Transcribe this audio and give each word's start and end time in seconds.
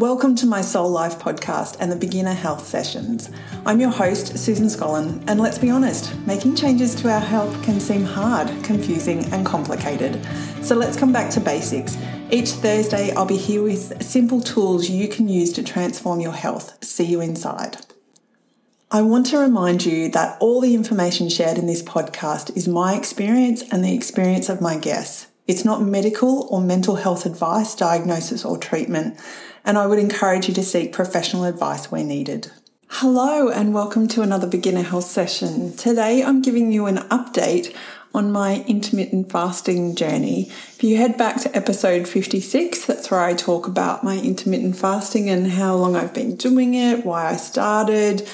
Welcome 0.00 0.34
to 0.36 0.46
my 0.46 0.62
Soul 0.62 0.88
Life 0.88 1.18
podcast 1.18 1.76
and 1.78 1.92
the 1.92 1.96
Beginner 1.96 2.32
Health 2.32 2.66
Sessions. 2.66 3.30
I'm 3.66 3.80
your 3.80 3.90
host, 3.90 4.38
Susan 4.38 4.68
Scollin, 4.68 5.22
and 5.26 5.38
let's 5.38 5.58
be 5.58 5.68
honest, 5.68 6.18
making 6.20 6.56
changes 6.56 6.94
to 6.94 7.12
our 7.12 7.20
health 7.20 7.62
can 7.62 7.78
seem 7.80 8.04
hard, 8.04 8.48
confusing, 8.64 9.26
and 9.26 9.44
complicated. 9.44 10.26
So 10.62 10.74
let's 10.74 10.96
come 10.96 11.12
back 11.12 11.30
to 11.32 11.40
basics. 11.40 11.98
Each 12.30 12.48
Thursday, 12.48 13.12
I'll 13.12 13.26
be 13.26 13.36
here 13.36 13.62
with 13.62 14.02
simple 14.02 14.40
tools 14.40 14.88
you 14.88 15.06
can 15.06 15.28
use 15.28 15.52
to 15.52 15.62
transform 15.62 16.20
your 16.20 16.32
health. 16.32 16.82
See 16.82 17.04
you 17.04 17.20
inside. 17.20 17.76
I 18.90 19.02
want 19.02 19.26
to 19.26 19.38
remind 19.38 19.84
you 19.84 20.08
that 20.12 20.38
all 20.40 20.62
the 20.62 20.74
information 20.74 21.28
shared 21.28 21.58
in 21.58 21.66
this 21.66 21.82
podcast 21.82 22.56
is 22.56 22.66
my 22.66 22.94
experience 22.94 23.64
and 23.70 23.84
the 23.84 23.94
experience 23.94 24.48
of 24.48 24.62
my 24.62 24.78
guests. 24.78 25.26
It's 25.46 25.64
not 25.64 25.82
medical 25.82 26.46
or 26.48 26.60
mental 26.60 26.96
health 26.96 27.26
advice, 27.26 27.74
diagnosis, 27.74 28.44
or 28.44 28.56
treatment 28.56 29.18
and 29.64 29.78
I 29.78 29.86
would 29.86 29.98
encourage 29.98 30.48
you 30.48 30.54
to 30.54 30.62
seek 30.62 30.92
professional 30.92 31.44
advice 31.44 31.90
where 31.90 32.04
needed. 32.04 32.50
Hello, 32.88 33.48
and 33.48 33.72
welcome 33.72 34.08
to 34.08 34.22
another 34.22 34.46
beginner 34.46 34.82
health 34.82 35.04
session. 35.04 35.76
Today 35.76 36.24
I'm 36.24 36.42
giving 36.42 36.72
you 36.72 36.86
an 36.86 36.98
update 37.08 37.74
on 38.12 38.32
my 38.32 38.64
intermittent 38.66 39.30
fasting 39.30 39.94
journey. 39.94 40.48
If 40.48 40.82
you 40.82 40.96
head 40.96 41.16
back 41.16 41.40
to 41.42 41.56
episode 41.56 42.08
56, 42.08 42.84
that's 42.86 43.10
where 43.10 43.20
I 43.20 43.34
talk 43.34 43.68
about 43.68 44.02
my 44.02 44.18
intermittent 44.18 44.76
fasting 44.76 45.30
and 45.30 45.52
how 45.52 45.76
long 45.76 45.94
I've 45.94 46.12
been 46.12 46.34
doing 46.34 46.74
it, 46.74 47.06
why 47.06 47.28
I 47.28 47.36
started, 47.36 48.28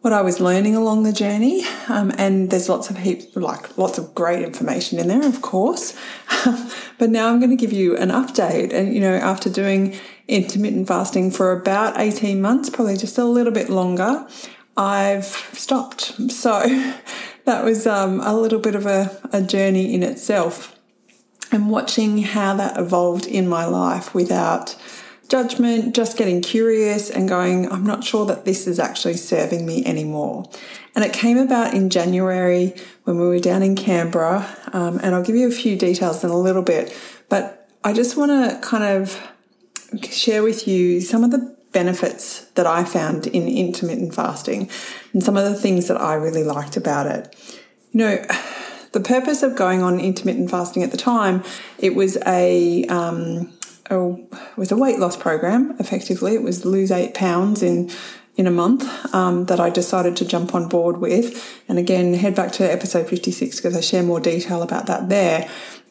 what 0.00 0.12
I 0.12 0.20
was 0.20 0.40
learning 0.40 0.74
along 0.74 1.04
the 1.04 1.12
journey. 1.12 1.64
Um, 1.88 2.12
and 2.18 2.50
there's 2.50 2.68
lots 2.68 2.90
of 2.90 2.98
heaps, 2.98 3.34
like 3.36 3.78
lots 3.78 3.96
of 3.96 4.14
great 4.14 4.42
information 4.42 4.98
in 4.98 5.08
there, 5.08 5.24
of 5.24 5.40
course. 5.40 5.96
but 6.98 7.10
now 7.10 7.28
I'm 7.28 7.38
going 7.38 7.50
to 7.50 7.56
give 7.56 7.72
you 7.72 7.96
an 7.96 8.08
update. 8.08 8.72
And, 8.72 8.92
you 8.92 9.00
know, 9.00 9.14
after 9.14 9.48
doing 9.48 9.96
intermittent 10.28 10.88
fasting 10.88 11.30
for 11.30 11.52
about 11.52 11.98
18 11.98 12.40
months, 12.40 12.70
probably 12.70 12.96
just 12.96 13.18
a 13.18 13.24
little 13.24 13.52
bit 13.52 13.68
longer, 13.68 14.26
I've 14.76 15.24
stopped. 15.24 16.30
So 16.30 16.60
that 17.44 17.64
was 17.64 17.86
um, 17.86 18.20
a 18.20 18.34
little 18.34 18.58
bit 18.58 18.74
of 18.74 18.86
a, 18.86 19.20
a 19.32 19.42
journey 19.42 19.94
in 19.94 20.02
itself. 20.02 20.78
And 21.52 21.70
watching 21.70 22.18
how 22.18 22.54
that 22.56 22.78
evolved 22.78 23.26
in 23.26 23.46
my 23.46 23.64
life 23.64 24.14
without 24.14 24.76
judgment, 25.28 25.94
just 25.94 26.16
getting 26.16 26.40
curious 26.40 27.10
and 27.10 27.28
going, 27.28 27.70
I'm 27.70 27.84
not 27.84 28.02
sure 28.02 28.26
that 28.26 28.44
this 28.44 28.66
is 28.66 28.78
actually 28.78 29.14
serving 29.14 29.64
me 29.64 29.84
anymore. 29.84 30.50
And 30.94 31.04
it 31.04 31.12
came 31.12 31.38
about 31.38 31.74
in 31.74 31.90
January 31.90 32.74
when 33.04 33.18
we 33.18 33.26
were 33.26 33.38
down 33.38 33.62
in 33.62 33.76
Canberra. 33.76 34.48
Um, 34.72 34.98
and 35.02 35.14
I'll 35.14 35.22
give 35.22 35.36
you 35.36 35.48
a 35.48 35.52
few 35.52 35.76
details 35.76 36.24
in 36.24 36.30
a 36.30 36.38
little 36.38 36.62
bit, 36.62 36.96
but 37.28 37.68
I 37.84 37.92
just 37.92 38.16
want 38.16 38.30
to 38.30 38.58
kind 38.66 38.84
of 38.84 39.20
share 40.02 40.42
with 40.42 40.66
you 40.66 41.00
some 41.00 41.24
of 41.24 41.30
the 41.30 41.54
benefits 41.72 42.46
that 42.52 42.66
I 42.66 42.84
found 42.84 43.26
in 43.26 43.48
intermittent 43.48 44.14
fasting 44.14 44.70
and 45.12 45.22
some 45.22 45.36
of 45.36 45.44
the 45.44 45.54
things 45.54 45.88
that 45.88 46.00
I 46.00 46.14
really 46.14 46.44
liked 46.44 46.76
about 46.76 47.06
it. 47.06 47.34
You 47.92 48.00
know, 48.00 48.26
the 48.92 49.00
purpose 49.00 49.42
of 49.42 49.56
going 49.56 49.82
on 49.82 50.00
intermittent 50.00 50.50
fasting 50.50 50.82
at 50.82 50.90
the 50.90 50.96
time, 50.96 51.42
it 51.78 51.94
was 51.94 52.16
a, 52.26 52.84
um, 52.86 53.52
a 53.90 54.16
was 54.56 54.72
a 54.72 54.76
weight 54.76 54.98
loss 54.98 55.16
program. 55.16 55.76
Effectively, 55.78 56.34
it 56.34 56.42
was 56.42 56.64
lose 56.64 56.90
eight 56.90 57.12
pounds 57.12 57.62
in 57.62 57.90
in 58.36 58.46
a 58.46 58.50
month 58.50 59.14
um, 59.14 59.44
that 59.46 59.60
I 59.60 59.70
decided 59.70 60.16
to 60.16 60.24
jump 60.24 60.54
on 60.54 60.68
board 60.68 60.96
with. 60.96 61.62
And 61.68 61.78
again, 61.78 62.14
head 62.14 62.34
back 62.34 62.50
to 62.52 62.64
episode 62.64 63.08
56 63.08 63.56
because 63.56 63.76
I 63.76 63.80
share 63.80 64.02
more 64.02 64.18
detail 64.18 64.62
about 64.62 64.86
that 64.86 65.08
there. 65.08 65.48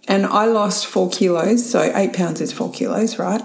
And 0.10 0.26
I 0.26 0.46
lost 0.46 0.86
four 0.86 1.10
kilos, 1.10 1.70
so 1.70 1.82
eight 1.96 2.12
pounds 2.12 2.42
is 2.42 2.52
four 2.52 2.70
kilos, 2.70 3.18
right? 3.18 3.42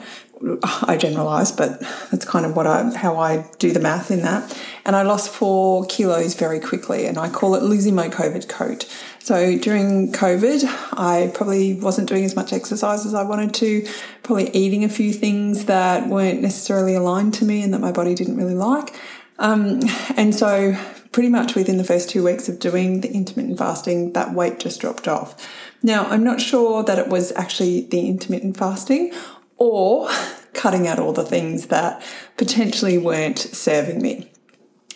I 0.86 0.96
generalize, 0.96 1.50
but 1.50 1.80
that's 2.10 2.24
kind 2.24 2.46
of 2.46 2.54
what 2.54 2.66
I 2.66 2.90
how 2.96 3.16
I 3.16 3.44
do 3.58 3.72
the 3.72 3.80
math 3.80 4.10
in 4.10 4.22
that. 4.22 4.56
And 4.84 4.94
I 4.94 5.02
lost 5.02 5.30
four 5.30 5.84
kilos 5.86 6.34
very 6.34 6.60
quickly, 6.60 7.06
and 7.06 7.18
I 7.18 7.28
call 7.28 7.54
it 7.54 7.62
losing 7.62 7.94
my 7.94 8.08
COVID 8.08 8.48
coat. 8.48 8.86
So 9.18 9.58
during 9.58 10.12
COVID, 10.12 10.64
I 10.92 11.32
probably 11.34 11.74
wasn't 11.74 12.08
doing 12.08 12.24
as 12.24 12.36
much 12.36 12.52
exercise 12.52 13.04
as 13.04 13.14
I 13.14 13.24
wanted 13.24 13.52
to, 13.54 13.86
probably 14.22 14.50
eating 14.50 14.84
a 14.84 14.88
few 14.88 15.12
things 15.12 15.64
that 15.64 16.08
weren't 16.08 16.40
necessarily 16.40 16.94
aligned 16.94 17.34
to 17.34 17.44
me 17.44 17.62
and 17.62 17.74
that 17.74 17.80
my 17.80 17.92
body 17.92 18.14
didn't 18.14 18.36
really 18.36 18.54
like. 18.54 18.94
Um, 19.40 19.80
and 20.16 20.34
so, 20.34 20.76
pretty 21.10 21.28
much 21.28 21.54
within 21.56 21.78
the 21.78 21.84
first 21.84 22.10
two 22.10 22.24
weeks 22.24 22.48
of 22.48 22.60
doing 22.60 23.00
the 23.00 23.10
intermittent 23.10 23.58
fasting, 23.58 24.12
that 24.12 24.34
weight 24.34 24.60
just 24.60 24.80
dropped 24.80 25.08
off. 25.08 25.34
Now, 25.82 26.04
I'm 26.06 26.24
not 26.24 26.40
sure 26.40 26.82
that 26.84 26.98
it 26.98 27.08
was 27.08 27.32
actually 27.32 27.82
the 27.82 28.08
intermittent 28.08 28.56
fasting 28.56 29.12
or 29.58 30.08
cutting 30.54 30.88
out 30.88 30.98
all 30.98 31.12
the 31.12 31.24
things 31.24 31.66
that 31.66 32.02
potentially 32.36 32.98
weren't 32.98 33.38
serving 33.38 34.00
me. 34.00 34.30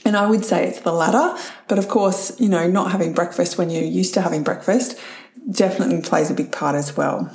And 0.05 0.17
I 0.17 0.27
would 0.27 0.45
say 0.45 0.67
it's 0.67 0.81
the 0.81 0.93
latter, 0.93 1.41
but 1.69 1.78
of 1.78 1.89
course, 1.89 2.39
you 2.41 2.49
know, 2.49 2.67
not 2.67 2.91
having 2.91 3.12
breakfast 3.12 3.56
when 3.56 3.71
you're 3.71 3.84
used 3.84 4.15
to 4.15 4.23
having 4.23 4.43
breakfast 4.43 4.99
definitely 5.50 6.00
plays 6.00 6.31
a 6.31 6.34
big 6.34 6.53
part 6.53 6.75
as 6.75 6.97
well. 6.97 7.31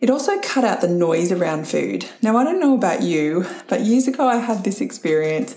It 0.00 0.10
also 0.10 0.40
cut 0.40 0.64
out 0.64 0.80
the 0.80 0.88
noise 0.88 1.32
around 1.32 1.66
food. 1.66 2.08
Now, 2.20 2.36
I 2.36 2.44
don't 2.44 2.60
know 2.60 2.74
about 2.74 3.02
you, 3.02 3.46
but 3.68 3.80
years 3.80 4.06
ago 4.06 4.28
I 4.28 4.36
had 4.36 4.62
this 4.62 4.80
experience 4.80 5.56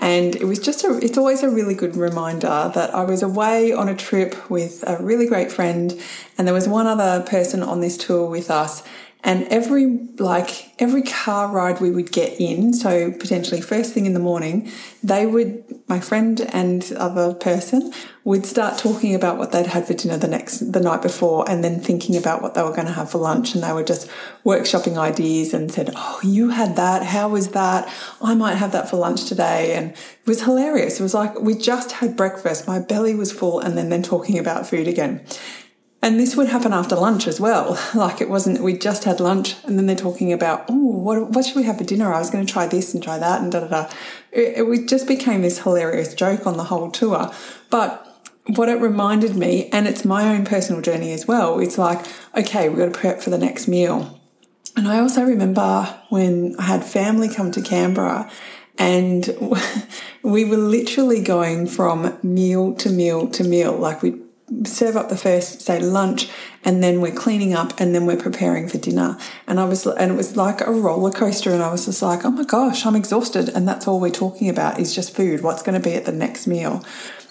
and 0.00 0.34
it 0.34 0.44
was 0.44 0.58
just 0.58 0.84
a, 0.84 0.98
it's 0.98 1.16
always 1.16 1.42
a 1.42 1.48
really 1.48 1.74
good 1.74 1.96
reminder 1.96 2.72
that 2.74 2.94
I 2.94 3.04
was 3.04 3.22
away 3.22 3.72
on 3.72 3.88
a 3.88 3.94
trip 3.94 4.50
with 4.50 4.82
a 4.86 5.00
really 5.02 5.26
great 5.26 5.52
friend 5.52 5.98
and 6.36 6.46
there 6.46 6.54
was 6.54 6.68
one 6.68 6.86
other 6.86 7.24
person 7.24 7.62
on 7.62 7.80
this 7.80 7.96
tour 7.96 8.28
with 8.28 8.50
us 8.50 8.82
and 9.24 9.44
every 9.48 9.98
like 10.18 10.72
every 10.78 11.02
car 11.02 11.50
ride 11.50 11.80
we 11.80 11.90
would 11.90 12.12
get 12.12 12.38
in 12.40 12.72
so 12.72 13.10
potentially 13.12 13.60
first 13.60 13.92
thing 13.94 14.06
in 14.06 14.12
the 14.12 14.20
morning 14.20 14.70
they 15.02 15.26
would 15.26 15.64
my 15.88 15.98
friend 15.98 16.42
and 16.52 16.92
other 16.96 17.34
person 17.34 17.92
would 18.24 18.46
start 18.46 18.78
talking 18.78 19.14
about 19.14 19.36
what 19.36 19.52
they'd 19.52 19.66
had 19.66 19.86
for 19.86 19.94
dinner 19.94 20.16
the 20.16 20.28
next 20.28 20.72
the 20.72 20.80
night 20.80 21.02
before 21.02 21.48
and 21.48 21.64
then 21.64 21.80
thinking 21.80 22.16
about 22.16 22.42
what 22.42 22.54
they 22.54 22.62
were 22.62 22.72
going 22.72 22.86
to 22.86 22.92
have 22.92 23.10
for 23.10 23.18
lunch 23.18 23.54
and 23.54 23.64
they 23.64 23.72
were 23.72 23.82
just 23.82 24.08
workshopping 24.44 24.96
ideas 24.96 25.52
and 25.52 25.70
said 25.72 25.90
oh 25.96 26.20
you 26.22 26.50
had 26.50 26.76
that 26.76 27.02
how 27.04 27.28
was 27.28 27.48
that? 27.50 27.88
I 28.20 28.34
might 28.34 28.56
have 28.56 28.72
that 28.72 28.88
for 28.88 28.96
lunch 28.96 29.26
today 29.26 29.74
and 29.74 29.92
it 29.92 30.26
was 30.26 30.42
hilarious. 30.42 30.98
It 30.98 31.02
was 31.02 31.14
like 31.14 31.38
we 31.40 31.54
just 31.54 31.92
had 31.92 32.16
breakfast 32.16 32.66
my 32.66 32.78
belly 32.78 33.14
was 33.14 33.32
full 33.32 33.60
and 33.60 33.76
then 33.76 33.88
then 33.88 34.02
talking 34.02 34.38
about 34.38 34.66
food 34.66 34.88
again 34.88 35.24
and 36.04 36.20
this 36.20 36.36
would 36.36 36.48
happen 36.48 36.74
after 36.74 36.96
lunch 36.96 37.26
as 37.26 37.40
well. 37.40 37.80
Like 37.94 38.20
it 38.20 38.28
wasn't, 38.28 38.60
we 38.60 38.76
just 38.76 39.04
had 39.04 39.20
lunch 39.20 39.56
and 39.64 39.78
then 39.78 39.86
they're 39.86 39.96
talking 39.96 40.34
about, 40.34 40.66
oh, 40.68 40.74
what, 40.74 41.30
what 41.30 41.46
should 41.46 41.56
we 41.56 41.62
have 41.62 41.78
for 41.78 41.84
dinner? 41.84 42.12
I 42.12 42.18
was 42.18 42.28
going 42.28 42.44
to 42.44 42.52
try 42.52 42.66
this 42.66 42.92
and 42.92 43.02
try 43.02 43.18
that 43.18 43.40
and 43.40 43.50
da 43.50 43.60
da 43.60 43.68
da. 43.68 43.90
It, 44.30 44.58
it 44.58 44.88
just 44.88 45.08
became 45.08 45.40
this 45.40 45.60
hilarious 45.60 46.12
joke 46.12 46.46
on 46.46 46.58
the 46.58 46.64
whole 46.64 46.90
tour. 46.90 47.32
But 47.70 48.06
what 48.48 48.68
it 48.68 48.80
reminded 48.80 49.34
me, 49.34 49.70
and 49.72 49.88
it's 49.88 50.04
my 50.04 50.28
own 50.34 50.44
personal 50.44 50.82
journey 50.82 51.12
as 51.12 51.26
well, 51.26 51.58
it's 51.58 51.78
like, 51.78 52.04
okay, 52.36 52.68
we've 52.68 52.78
got 52.78 52.92
to 52.92 52.98
prep 52.98 53.22
for 53.22 53.30
the 53.30 53.38
next 53.38 53.66
meal. 53.66 54.20
And 54.76 54.86
I 54.86 54.98
also 54.98 55.22
remember 55.22 55.84
when 56.10 56.54
I 56.58 56.64
had 56.64 56.84
family 56.84 57.30
come 57.30 57.50
to 57.52 57.62
Canberra 57.62 58.30
and 58.76 59.26
we 60.22 60.44
were 60.44 60.58
literally 60.58 61.22
going 61.22 61.66
from 61.66 62.18
meal 62.22 62.74
to 62.74 62.90
meal 62.90 63.28
to 63.28 63.44
meal. 63.44 63.72
Like 63.72 64.02
we 64.02 64.20
serve 64.64 64.96
up 64.96 65.08
the 65.08 65.16
first 65.16 65.62
say 65.62 65.80
lunch 65.80 66.28
and 66.64 66.82
then 66.82 67.00
we're 67.00 67.14
cleaning 67.14 67.54
up 67.54 67.78
and 67.80 67.94
then 67.94 68.06
we're 68.06 68.16
preparing 68.16 68.68
for 68.68 68.78
dinner. 68.78 69.18
And 69.46 69.58
i 69.58 69.64
was 69.64 69.86
and 69.86 70.12
it 70.12 70.16
was 70.16 70.36
like 70.36 70.60
a 70.60 70.70
roller 70.70 71.10
coaster 71.10 71.52
and 71.52 71.62
i 71.62 71.70
was 71.70 71.86
just 71.86 72.02
like 72.02 72.24
oh 72.24 72.30
my 72.30 72.44
gosh 72.44 72.84
i'm 72.84 72.96
exhausted. 72.96 73.48
And 73.48 73.66
that's 73.66 73.88
all 73.88 74.00
we're 74.00 74.10
talking 74.10 74.48
about 74.48 74.78
is 74.78 74.94
just 74.94 75.14
food 75.16 75.42
what's 75.42 75.62
going 75.62 75.80
to 75.80 75.88
be 75.88 75.94
at 75.94 76.04
the 76.04 76.12
next 76.12 76.46
meal. 76.46 76.84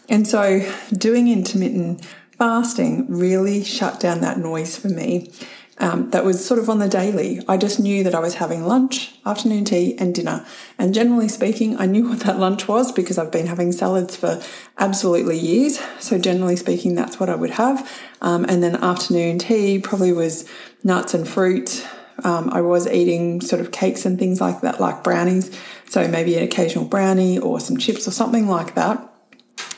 And 0.09 0.27
so 0.27 0.69
doing 0.91 1.27
intermittent 1.27 2.05
fasting 2.37 3.05
really 3.07 3.63
shut 3.63 3.99
down 3.99 4.21
that 4.21 4.37
noise 4.37 4.75
for 4.75 4.89
me 4.89 5.31
um, 5.79 6.11
that 6.11 6.23
was 6.23 6.45
sort 6.45 6.59
of 6.59 6.69
on 6.69 6.79
the 6.79 6.87
daily. 6.87 7.41
I 7.47 7.57
just 7.57 7.79
knew 7.79 8.03
that 8.03 8.13
I 8.13 8.19
was 8.19 8.35
having 8.35 8.65
lunch, 8.65 9.15
afternoon 9.25 9.65
tea, 9.65 9.97
and 9.97 10.13
dinner. 10.13 10.45
And 10.77 10.93
generally 10.93 11.27
speaking, 11.27 11.77
I 11.77 11.87
knew 11.87 12.09
what 12.09 12.21
that 12.21 12.39
lunch 12.39 12.67
was 12.67 12.91
because 12.91 13.17
I've 13.17 13.31
been 13.31 13.47
having 13.47 13.71
salads 13.71 14.15
for 14.15 14.41
absolutely 14.77 15.37
years. 15.37 15.79
So, 15.99 16.19
generally 16.19 16.55
speaking, 16.55 16.95
that's 16.95 17.19
what 17.19 17.29
I 17.29 17.35
would 17.35 17.51
have. 17.51 17.89
Um, 18.21 18.45
and 18.47 18.61
then 18.61 18.75
afternoon 18.75 19.39
tea 19.39 19.79
probably 19.79 20.13
was 20.13 20.47
nuts 20.83 21.13
and 21.13 21.27
fruit. 21.27 21.85
Um, 22.23 22.51
I 22.51 22.61
was 22.61 22.87
eating 22.87 23.41
sort 23.41 23.59
of 23.59 23.71
cakes 23.71 24.05
and 24.05 24.19
things 24.19 24.39
like 24.39 24.61
that, 24.61 24.79
like 24.79 25.03
brownies. 25.03 25.57
So, 25.89 26.07
maybe 26.07 26.37
an 26.37 26.43
occasional 26.43 26.85
brownie 26.85 27.39
or 27.39 27.59
some 27.59 27.77
chips 27.77 28.07
or 28.07 28.11
something 28.11 28.47
like 28.47 28.75
that. 28.75 29.09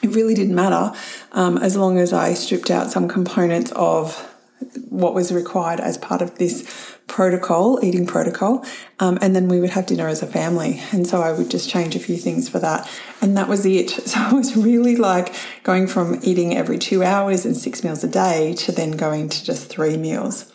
It 0.01 0.09
really 0.09 0.35
didn't 0.35 0.55
matter 0.55 0.95
um, 1.31 1.57
as 1.57 1.77
long 1.77 1.97
as 1.97 2.11
I 2.13 2.33
stripped 2.33 2.69
out 2.69 2.91
some 2.91 3.07
components 3.07 3.71
of 3.75 4.34
what 4.89 5.13
was 5.13 5.31
required 5.31 5.79
as 5.79 5.97
part 5.97 6.21
of 6.21 6.37
this 6.37 6.97
protocol, 7.07 7.83
eating 7.83 8.05
protocol. 8.05 8.65
Um, 8.99 9.17
and 9.21 9.35
then 9.35 9.47
we 9.47 9.59
would 9.59 9.71
have 9.71 9.85
dinner 9.85 10.07
as 10.07 10.23
a 10.23 10.27
family. 10.27 10.81
And 10.91 11.05
so 11.05 11.21
I 11.21 11.31
would 11.31 11.51
just 11.51 11.69
change 11.69 11.95
a 11.95 11.99
few 11.99 12.17
things 12.17 12.49
for 12.49 12.59
that. 12.59 12.89
And 13.21 13.37
that 13.37 13.47
was 13.47 13.65
it. 13.65 13.91
So 14.15 14.29
it 14.29 14.33
was 14.33 14.55
really 14.55 14.95
like 14.95 15.33
going 15.63 15.87
from 15.87 16.19
eating 16.23 16.55
every 16.55 16.77
two 16.77 17.03
hours 17.03 17.45
and 17.45 17.57
six 17.57 17.83
meals 17.83 18.03
a 18.03 18.07
day 18.07 18.53
to 18.53 18.71
then 18.71 18.91
going 18.91 19.27
to 19.29 19.43
just 19.43 19.67
three 19.67 19.97
meals. 19.97 20.51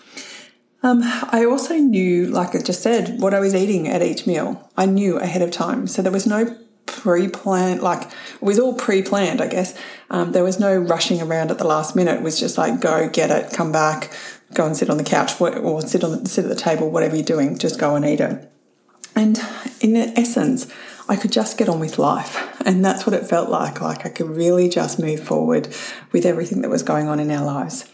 Um, 0.83 1.01
I 1.05 1.45
also 1.45 1.75
knew, 1.75 2.27
like 2.27 2.55
I 2.55 2.63
just 2.63 2.83
said, 2.83 3.21
what 3.21 3.35
I 3.35 3.41
was 3.41 3.55
eating 3.55 3.87
at 3.87 4.03
each 4.03 4.27
meal. 4.27 4.71
I 4.79 4.87
knew 4.87 5.19
ahead 5.19 5.43
of 5.43 5.51
time. 5.51 5.87
So 5.87 6.01
there 6.01 6.13
was 6.13 6.27
no 6.27 6.57
pre-planned 6.91 7.81
like 7.83 8.03
it 8.03 8.43
was 8.43 8.59
all 8.59 8.75
pre-planned 8.75 9.41
i 9.41 9.47
guess. 9.47 9.79
Um, 10.11 10.33
there 10.33 10.43
was 10.43 10.59
no 10.59 10.77
rushing 10.77 11.23
around 11.23 11.53
at 11.53 11.59
the 11.59 11.67
last 11.67 11.95
minute. 11.95 12.17
It 12.17 12.23
was 12.23 12.39
just 12.41 12.59
like 12.59 12.81
go 12.81 13.09
get 13.09 13.31
it 13.31 13.53
come 13.53 13.71
back 13.71 14.13
go 14.55 14.67
and 14.67 14.77
sit 14.77 14.91
on 14.91 14.97
the 14.97 15.05
couch 15.05 15.41
or 15.41 15.81
sit 15.83 16.03
on 16.03 16.27
sit 16.27 16.45
at 16.45 16.49
the 16.49 16.57
table 16.57 16.91
whatever 16.91 17.15
you're 17.15 17.25
doing 17.25 17.57
just 17.57 17.79
go 17.79 17.95
and 17.95 18.05
eat 18.05 18.21
it. 18.21 18.51
And 19.15 19.39
in 19.81 19.97
essence 19.97 20.67
i 21.09 21.17
could 21.17 21.33
just 21.33 21.59
get 21.59 21.69
on 21.69 21.81
with 21.81 21.99
life. 21.99 22.35
And 22.67 22.85
that's 22.85 23.07
what 23.07 23.15
it 23.15 23.27
felt 23.27 23.49
like. 23.49 23.81
Like 23.81 24.05
i 24.05 24.09
could 24.09 24.29
really 24.29 24.69
just 24.69 24.99
move 24.99 25.21
forward 25.21 25.69
with 26.13 26.27
everything 26.27 26.63
that 26.63 26.71
was 26.71 26.83
going 26.83 27.09
on 27.09 27.21
in 27.21 27.31
our 27.31 27.45
lives. 27.45 27.89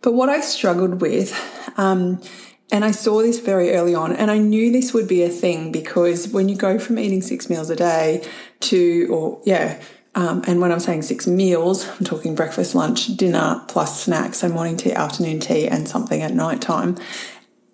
But 0.00 0.12
what 0.12 0.30
i 0.30 0.40
struggled 0.40 1.02
with 1.02 1.30
um, 1.76 2.22
and 2.70 2.84
I 2.84 2.90
saw 2.90 3.22
this 3.22 3.38
very 3.40 3.72
early 3.74 3.94
on, 3.94 4.12
and 4.12 4.30
I 4.30 4.38
knew 4.38 4.70
this 4.70 4.92
would 4.92 5.08
be 5.08 5.22
a 5.22 5.28
thing 5.28 5.72
because 5.72 6.28
when 6.28 6.48
you 6.48 6.56
go 6.56 6.78
from 6.78 6.98
eating 6.98 7.22
six 7.22 7.48
meals 7.48 7.70
a 7.70 7.76
day 7.76 8.26
to, 8.60 9.08
or 9.10 9.40
yeah, 9.44 9.80
um, 10.14 10.42
and 10.46 10.60
when 10.60 10.72
I'm 10.72 10.80
saying 10.80 11.02
six 11.02 11.26
meals, 11.26 11.88
I'm 11.88 12.04
talking 12.04 12.34
breakfast, 12.34 12.74
lunch, 12.74 13.16
dinner, 13.16 13.62
plus 13.68 14.02
snacks, 14.02 14.38
so 14.38 14.48
morning 14.48 14.76
tea, 14.76 14.92
afternoon 14.92 15.40
tea, 15.40 15.66
and 15.66 15.88
something 15.88 16.22
at 16.22 16.34
night 16.34 16.60
time. 16.60 16.96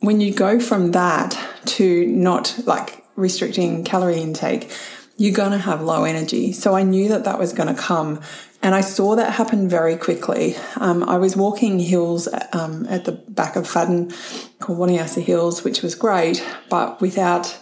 When 0.00 0.20
you 0.20 0.32
go 0.34 0.60
from 0.60 0.92
that 0.92 1.38
to 1.66 2.06
not 2.06 2.58
like 2.66 3.04
restricting 3.16 3.84
calorie 3.84 4.20
intake, 4.20 4.70
you're 5.16 5.34
going 5.34 5.52
to 5.52 5.58
have 5.58 5.80
low 5.82 6.04
energy. 6.04 6.52
So 6.52 6.74
I 6.74 6.82
knew 6.82 7.08
that 7.08 7.24
that 7.24 7.38
was 7.38 7.52
going 7.52 7.74
to 7.74 7.80
come 7.80 8.20
and 8.64 8.74
I 8.74 8.80
saw 8.80 9.14
that 9.16 9.34
happen 9.34 9.68
very 9.68 9.94
quickly. 9.94 10.56
Um, 10.76 11.04
I 11.04 11.18
was 11.18 11.36
walking 11.36 11.78
hills 11.78 12.28
um, 12.54 12.86
at 12.86 13.04
the 13.04 13.12
back 13.12 13.56
of 13.56 13.64
Fadden 13.64 14.10
called 14.58 14.78
Wanniassa 14.78 15.22
Hills, 15.22 15.62
which 15.62 15.82
was 15.82 15.94
great, 15.94 16.42
but 16.70 16.98
without 16.98 17.58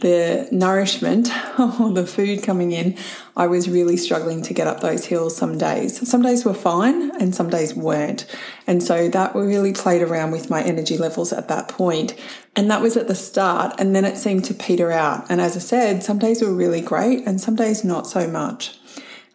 the 0.00 0.46
nourishment 0.52 1.30
or 1.58 1.92
the 1.92 2.06
food 2.06 2.42
coming 2.42 2.72
in, 2.72 2.96
I 3.36 3.46
was 3.46 3.68
really 3.68 3.96
struggling 3.96 4.42
to 4.42 4.54
get 4.54 4.66
up 4.66 4.80
those 4.80 5.06
hills 5.06 5.36
some 5.36 5.56
days. 5.56 6.08
Some 6.08 6.22
days 6.22 6.44
were 6.44 6.54
fine 6.54 7.10
and 7.20 7.34
some 7.34 7.48
days 7.48 7.74
weren't. 7.74 8.26
And 8.66 8.82
so 8.82 9.08
that 9.08 9.34
really 9.34 9.72
played 9.72 10.02
around 10.02 10.32
with 10.32 10.50
my 10.50 10.62
energy 10.62 10.98
levels 10.98 11.32
at 11.32 11.48
that 11.48 11.68
point. 11.68 12.14
And 12.54 12.70
that 12.70 12.82
was 12.82 12.96
at 12.96 13.08
the 13.08 13.14
start. 13.14 13.74
And 13.78 13.96
then 13.96 14.04
it 14.04 14.18
seemed 14.18 14.44
to 14.46 14.54
peter 14.54 14.92
out. 14.92 15.26
And 15.30 15.40
as 15.40 15.56
I 15.56 15.60
said, 15.60 16.02
some 16.02 16.18
days 16.18 16.42
were 16.42 16.52
really 16.52 16.82
great 16.82 17.26
and 17.26 17.40
some 17.40 17.56
days 17.56 17.84
not 17.84 18.06
so 18.06 18.28
much. 18.28 18.78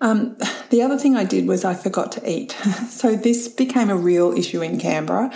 Um, 0.02 0.36
the 0.70 0.82
other 0.82 0.98
thing 0.98 1.16
I 1.16 1.24
did 1.24 1.48
was 1.48 1.64
I 1.64 1.74
forgot 1.74 2.12
to 2.14 2.30
eat. 2.30 2.52
so 2.90 3.16
this 3.16 3.48
became 3.48 3.90
a 3.90 3.96
real 3.96 4.32
issue 4.34 4.62
in 4.62 4.80
Canberra. 4.80 5.32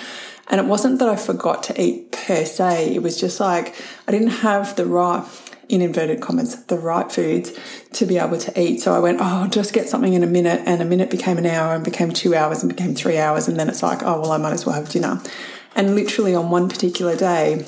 And 0.47 0.61
it 0.61 0.67
wasn't 0.67 0.99
that 0.99 1.09
I 1.09 1.15
forgot 1.15 1.63
to 1.63 1.81
eat 1.81 2.11
per 2.11 2.45
se, 2.45 2.93
it 2.95 3.01
was 3.01 3.19
just 3.19 3.39
like 3.39 3.75
I 4.07 4.11
didn't 4.11 4.27
have 4.27 4.75
the 4.75 4.85
right, 4.85 5.25
in 5.69 5.81
inverted 5.81 6.21
commas, 6.21 6.63
the 6.65 6.77
right 6.77 7.11
foods 7.11 7.51
to 7.93 8.05
be 8.05 8.17
able 8.17 8.37
to 8.37 8.61
eat. 8.61 8.81
So 8.81 8.93
I 8.93 8.99
went, 8.99 9.19
oh, 9.19 9.23
I'll 9.23 9.49
just 9.49 9.73
get 9.73 9.89
something 9.89 10.13
in 10.13 10.23
a 10.23 10.27
minute. 10.27 10.61
And 10.65 10.81
a 10.81 10.85
minute 10.85 11.09
became 11.09 11.37
an 11.37 11.45
hour 11.45 11.73
and 11.73 11.83
became 11.83 12.11
two 12.11 12.35
hours 12.35 12.61
and 12.61 12.71
became 12.71 12.93
three 12.93 13.17
hours. 13.17 13.47
And 13.47 13.59
then 13.59 13.69
it's 13.69 13.81
like, 13.81 14.03
oh, 14.03 14.21
well, 14.21 14.31
I 14.31 14.37
might 14.37 14.53
as 14.53 14.65
well 14.65 14.75
have 14.75 14.89
dinner. 14.89 15.21
And 15.75 15.95
literally 15.95 16.35
on 16.35 16.49
one 16.49 16.69
particular 16.69 17.15
day, 17.15 17.65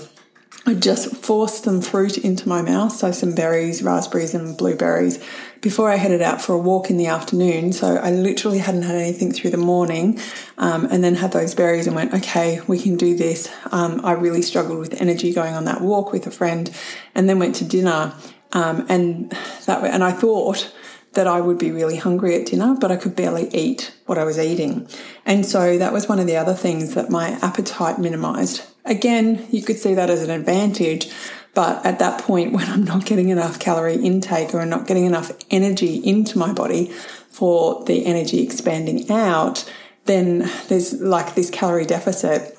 I 0.68 0.74
just 0.74 1.16
forced 1.16 1.64
some 1.64 1.80
fruit 1.80 2.18
into 2.18 2.50
my 2.50 2.62
mouth, 2.62 2.92
so 2.92 3.14
some 3.14 3.34
berries, 3.34 3.82
raspberries, 3.82 4.34
and 4.34 4.58
blueberries 4.58 5.18
before 5.62 5.90
I 5.90 5.96
headed 5.96 6.22
out 6.22 6.42
for 6.42 6.56
a 6.56 6.58
walk 6.58 6.90
in 6.90 6.98
the 6.98 7.08
afternoon. 7.08 7.72
So 7.72 7.96
I 7.96 8.12
literally 8.12 8.58
hadn't 8.58 8.82
had 8.82 8.96
anything 8.96 9.32
through 9.32 9.52
the 9.52 9.58
morning 9.58 10.20
um, 10.58 10.86
and 10.92 11.06
then 11.06 11.16
had 11.16 11.32
those 11.32 11.56
berries 11.56 11.88
and 11.88 11.96
went, 11.96 12.14
okay, 12.14 12.60
we 12.68 12.80
can 12.80 12.98
do 12.98 13.16
this. 13.16 13.50
Um, 13.72 14.02
I 14.04 14.12
really 14.12 14.42
struggled 14.42 14.80
with 14.80 15.02
energy 15.02 15.32
going 15.32 15.54
on 15.54 15.64
that 15.64 15.80
walk 15.80 16.12
with 16.12 16.28
a 16.28 16.32
friend 16.32 16.70
and 17.16 17.30
then 17.30 17.40
went 17.40 17.56
to 17.56 17.64
dinner. 17.64 18.14
Um, 18.52 18.86
and 18.90 19.32
that 19.68 19.86
and 19.86 20.04
I 20.04 20.12
thought 20.12 20.74
that 21.14 21.28
I 21.28 21.40
would 21.40 21.58
be 21.58 21.72
really 21.72 21.96
hungry 21.96 22.36
at 22.36 22.48
dinner, 22.48 22.76
but 22.78 22.92
I 22.92 22.98
could 22.98 23.16
barely 23.16 23.48
eat 23.56 23.94
what 24.06 24.18
I 24.18 24.26
was 24.26 24.38
eating. 24.38 24.90
And 25.26 25.46
so 25.46 25.78
that 25.78 25.94
was 25.94 26.10
one 26.10 26.20
of 26.20 26.28
the 26.28 26.36
other 26.36 26.54
things 26.54 26.94
that 26.96 27.10
my 27.10 27.40
appetite 27.42 28.00
minimized. 28.00 28.64
Again, 28.88 29.46
you 29.52 29.62
could 29.62 29.78
see 29.78 29.94
that 29.94 30.10
as 30.10 30.24
an 30.24 30.30
advantage, 30.30 31.12
but 31.54 31.86
at 31.86 32.00
that 32.00 32.22
point, 32.22 32.54
when 32.58 32.68
I'm 32.68 32.84
not 32.84 33.06
getting 33.06 33.30
enough 33.30 33.60
calorie 33.60 33.96
intake 33.96 34.54
or 34.54 34.62
I'm 34.62 34.70
not 34.70 34.88
getting 34.88 35.06
enough 35.06 35.32
energy 35.52 35.96
into 35.96 36.38
my 36.38 36.54
body 36.54 36.92
for 37.30 37.84
the 37.86 38.06
energy 38.06 38.44
expanding 38.44 39.10
out, 39.12 39.72
then 40.06 40.50
there's 40.70 40.94
like 41.02 41.36
this 41.36 41.50
calorie 41.50 41.86
deficit 41.86 42.58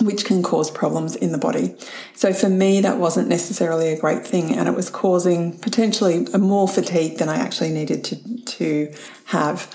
which 0.00 0.24
can 0.24 0.42
cause 0.42 0.70
problems 0.70 1.16
in 1.16 1.32
the 1.32 1.38
body. 1.38 1.74
So 2.14 2.32
for 2.32 2.48
me, 2.48 2.80
that 2.82 2.98
wasn't 2.98 3.28
necessarily 3.28 3.88
a 3.88 3.98
great 3.98 4.26
thing, 4.26 4.54
and 4.54 4.68
it 4.68 4.74
was 4.74 4.90
causing 4.90 5.58
potentially 5.58 6.26
more 6.38 6.68
fatigue 6.68 7.18
than 7.18 7.28
I 7.28 7.36
actually 7.36 7.70
needed 7.70 8.04
to, 8.04 8.44
to 8.44 8.94
have. 9.26 9.74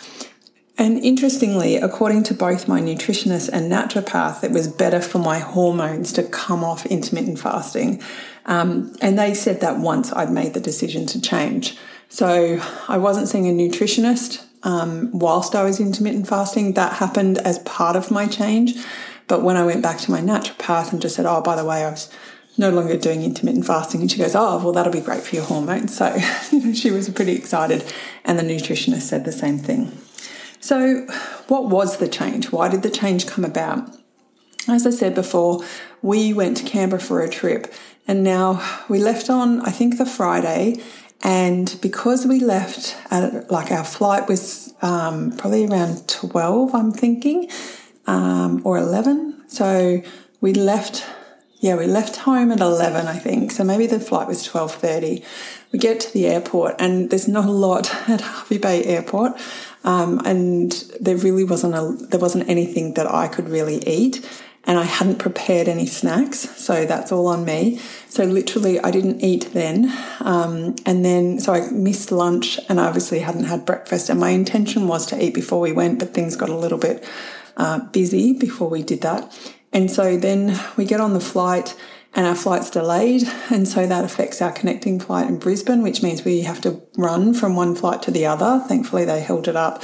And 0.81 0.97
interestingly, 1.05 1.75
according 1.75 2.23
to 2.23 2.33
both 2.33 2.67
my 2.67 2.81
nutritionist 2.81 3.51
and 3.53 3.71
naturopath, 3.71 4.43
it 4.43 4.49
was 4.49 4.67
better 4.67 4.99
for 4.99 5.19
my 5.19 5.37
hormones 5.37 6.11
to 6.13 6.23
come 6.23 6.63
off 6.63 6.87
intermittent 6.87 7.37
fasting. 7.37 8.01
Um, 8.47 8.91
and 8.99 9.19
they 9.19 9.35
said 9.35 9.61
that 9.61 9.77
once 9.77 10.11
I'd 10.11 10.31
made 10.31 10.55
the 10.55 10.59
decision 10.59 11.05
to 11.05 11.21
change. 11.21 11.77
So 12.09 12.59
I 12.87 12.97
wasn't 12.97 13.27
seeing 13.27 13.47
a 13.47 13.51
nutritionist 13.51 14.43
um, 14.63 15.11
whilst 15.13 15.53
I 15.53 15.63
was 15.63 15.79
intermittent 15.79 16.27
fasting. 16.27 16.73
That 16.73 16.93
happened 16.93 17.37
as 17.37 17.59
part 17.59 17.95
of 17.95 18.09
my 18.09 18.25
change. 18.25 18.73
But 19.27 19.43
when 19.43 19.57
I 19.57 19.63
went 19.63 19.83
back 19.83 19.99
to 19.99 20.09
my 20.09 20.19
naturopath 20.19 20.91
and 20.91 20.99
just 20.99 21.15
said, 21.15 21.27
oh, 21.27 21.41
by 21.41 21.55
the 21.55 21.63
way, 21.63 21.85
I 21.85 21.91
was 21.91 22.11
no 22.57 22.71
longer 22.71 22.97
doing 22.97 23.21
intermittent 23.21 23.67
fasting, 23.67 24.01
and 24.01 24.11
she 24.11 24.17
goes, 24.17 24.33
oh, 24.33 24.57
well, 24.57 24.73
that'll 24.73 24.91
be 24.91 24.99
great 24.99 25.21
for 25.21 25.35
your 25.35 25.45
hormones. 25.45 25.95
So 25.95 26.17
she 26.73 26.89
was 26.89 27.07
pretty 27.09 27.33
excited. 27.33 27.83
And 28.25 28.39
the 28.39 28.43
nutritionist 28.43 29.03
said 29.03 29.25
the 29.25 29.31
same 29.31 29.59
thing. 29.59 29.95
So, 30.61 31.07
what 31.47 31.69
was 31.69 31.97
the 31.97 32.07
change? 32.07 32.51
Why 32.51 32.69
did 32.69 32.83
the 32.83 32.89
change 32.89 33.25
come 33.25 33.43
about? 33.43 33.89
As 34.67 34.85
I 34.85 34.91
said 34.91 35.15
before, 35.15 35.63
we 36.03 36.33
went 36.33 36.57
to 36.57 36.63
Canberra 36.63 37.01
for 37.01 37.21
a 37.21 37.29
trip, 37.29 37.73
and 38.07 38.23
now 38.23 38.83
we 38.87 38.99
left 38.99 39.29
on, 39.29 39.61
I 39.61 39.71
think, 39.71 39.97
the 39.97 40.05
Friday. 40.05 40.81
And 41.23 41.77
because 41.81 42.25
we 42.25 42.39
left, 42.39 42.95
at, 43.11 43.51
like 43.51 43.71
our 43.71 43.83
flight 43.83 44.27
was 44.27 44.73
um, 44.81 45.35
probably 45.37 45.65
around 45.65 46.07
12, 46.07 46.73
I'm 46.73 46.91
thinking, 46.91 47.49
um, 48.07 48.61
or 48.63 48.77
11. 48.77 49.43
So 49.47 50.01
we 50.41 50.53
left, 50.53 51.05
yeah, 51.59 51.75
we 51.75 51.85
left 51.85 52.17
home 52.17 52.51
at 52.51 52.59
11, 52.59 53.07
I 53.07 53.17
think. 53.17 53.51
So 53.51 53.63
maybe 53.63 53.85
the 53.85 53.99
flight 53.99 54.27
was 54.27 54.47
12.30. 54.47 55.23
We 55.71 55.77
get 55.77 55.99
to 56.01 56.11
the 56.11 56.25
airport 56.25 56.75
and 56.79 57.11
there's 57.11 57.27
not 57.27 57.45
a 57.45 57.51
lot 57.51 57.93
at 58.09 58.21
Hervey 58.21 58.57
Bay 58.57 58.83
Airport. 58.85 59.39
Um, 59.83 60.21
and 60.25 60.71
there 60.99 61.17
really 61.17 61.43
wasn't 61.43 61.75
a, 61.75 62.05
there 62.07 62.19
wasn't 62.19 62.49
anything 62.49 62.93
that 62.93 63.11
I 63.11 63.27
could 63.27 63.49
really 63.49 63.77
eat 63.87 64.23
and 64.65 64.77
I 64.77 64.83
hadn't 64.83 65.17
prepared 65.17 65.67
any 65.67 65.87
snacks, 65.87 66.39
so 66.57 66.85
that's 66.85 67.11
all 67.11 67.27
on 67.27 67.45
me. 67.45 67.79
So 68.07 68.23
literally, 68.25 68.79
I 68.79 68.91
didn't 68.91 69.21
eat 69.21 69.49
then, 69.53 69.91
um, 70.19 70.75
and 70.85 71.03
then 71.03 71.39
so 71.39 71.53
I 71.53 71.69
missed 71.71 72.11
lunch, 72.11 72.59
and 72.69 72.79
obviously 72.79 73.19
hadn't 73.19 73.45
had 73.45 73.65
breakfast. 73.65 74.09
And 74.09 74.19
my 74.19 74.29
intention 74.29 74.87
was 74.87 75.05
to 75.07 75.23
eat 75.23 75.33
before 75.33 75.59
we 75.59 75.71
went, 75.71 75.99
but 75.99 76.13
things 76.13 76.35
got 76.35 76.49
a 76.49 76.55
little 76.55 76.77
bit 76.77 77.03
uh, 77.57 77.79
busy 77.91 78.33
before 78.33 78.69
we 78.69 78.83
did 78.83 79.01
that. 79.01 79.35
And 79.73 79.89
so 79.89 80.17
then 80.17 80.59
we 80.77 80.85
get 80.85 80.99
on 80.99 81.13
the 81.13 81.21
flight 81.21 81.75
and 82.13 82.27
our 82.27 82.35
flight's 82.35 82.69
delayed. 82.69 83.23
And 83.49 83.67
so 83.67 83.87
that 83.87 84.03
affects 84.03 84.41
our 84.41 84.51
connecting 84.51 84.99
flight 84.99 85.27
in 85.27 85.37
Brisbane, 85.37 85.81
which 85.81 86.03
means 86.03 86.23
we 86.23 86.41
have 86.41 86.61
to 86.61 86.81
run 86.97 87.33
from 87.33 87.55
one 87.55 87.75
flight 87.75 88.01
to 88.03 88.11
the 88.11 88.25
other. 88.25 88.63
Thankfully, 88.67 89.05
they 89.05 89.21
held 89.21 89.47
it 89.47 89.55
up. 89.55 89.83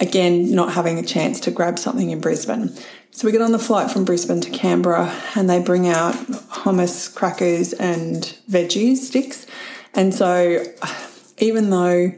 Again, 0.00 0.54
not 0.54 0.74
having 0.74 0.98
a 0.98 1.02
chance 1.04 1.40
to 1.40 1.50
grab 1.50 1.78
something 1.78 2.10
in 2.10 2.20
Brisbane. 2.20 2.70
So 3.10 3.26
we 3.26 3.32
get 3.32 3.42
on 3.42 3.52
the 3.52 3.58
flight 3.58 3.90
from 3.90 4.04
Brisbane 4.04 4.40
to 4.42 4.50
Canberra 4.50 5.12
and 5.34 5.50
they 5.50 5.60
bring 5.60 5.88
out 5.88 6.14
hummus, 6.14 7.12
crackers, 7.12 7.72
and 7.72 8.22
veggie 8.48 8.96
sticks. 8.96 9.46
And 9.94 10.14
so, 10.14 10.64
even 11.38 11.70
though 11.70 12.12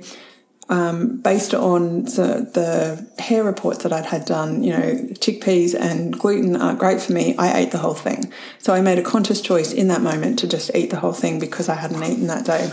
um, 0.70 1.16
based 1.20 1.52
on 1.52 2.04
the, 2.04 2.48
the, 2.54 3.20
hair 3.20 3.42
reports 3.42 3.82
that 3.82 3.92
I'd 3.92 4.06
had 4.06 4.24
done, 4.24 4.62
you 4.62 4.72
know, 4.72 4.94
chickpeas 5.14 5.74
and 5.74 6.16
gluten 6.16 6.56
aren't 6.56 6.78
great 6.78 7.00
for 7.00 7.12
me, 7.12 7.34
I 7.36 7.58
ate 7.58 7.72
the 7.72 7.78
whole 7.78 7.94
thing. 7.94 8.32
So 8.58 8.72
I 8.72 8.80
made 8.80 8.98
a 8.98 9.02
conscious 9.02 9.40
choice 9.40 9.72
in 9.72 9.88
that 9.88 10.00
moment 10.00 10.38
to 10.38 10.48
just 10.48 10.70
eat 10.74 10.90
the 10.90 11.00
whole 11.00 11.12
thing 11.12 11.40
because 11.40 11.68
I 11.68 11.74
hadn't 11.74 12.02
eaten 12.02 12.28
that 12.28 12.46
day. 12.46 12.70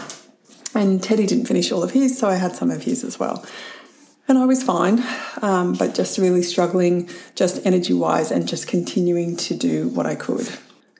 And 0.76 1.02
Teddy 1.02 1.26
didn't 1.26 1.48
finish 1.48 1.72
all 1.72 1.84
of 1.84 1.92
his, 1.92 2.18
so 2.18 2.28
I 2.28 2.36
had 2.36 2.56
some 2.56 2.70
of 2.70 2.84
his 2.84 3.04
as 3.04 3.20
well. 3.20 3.44
And 4.28 4.38
I 4.38 4.46
was 4.46 4.62
fine, 4.62 5.04
um, 5.42 5.74
but 5.74 5.96
just 5.96 6.20
really 6.20 6.44
struggling, 6.44 7.10
just 7.34 7.66
energy 7.66 7.94
wise, 7.94 8.30
and 8.30 8.48
just 8.48 8.68
continuing 8.68 9.36
to 9.38 9.56
do 9.56 9.88
what 9.88 10.06
I 10.06 10.14
could. 10.14 10.48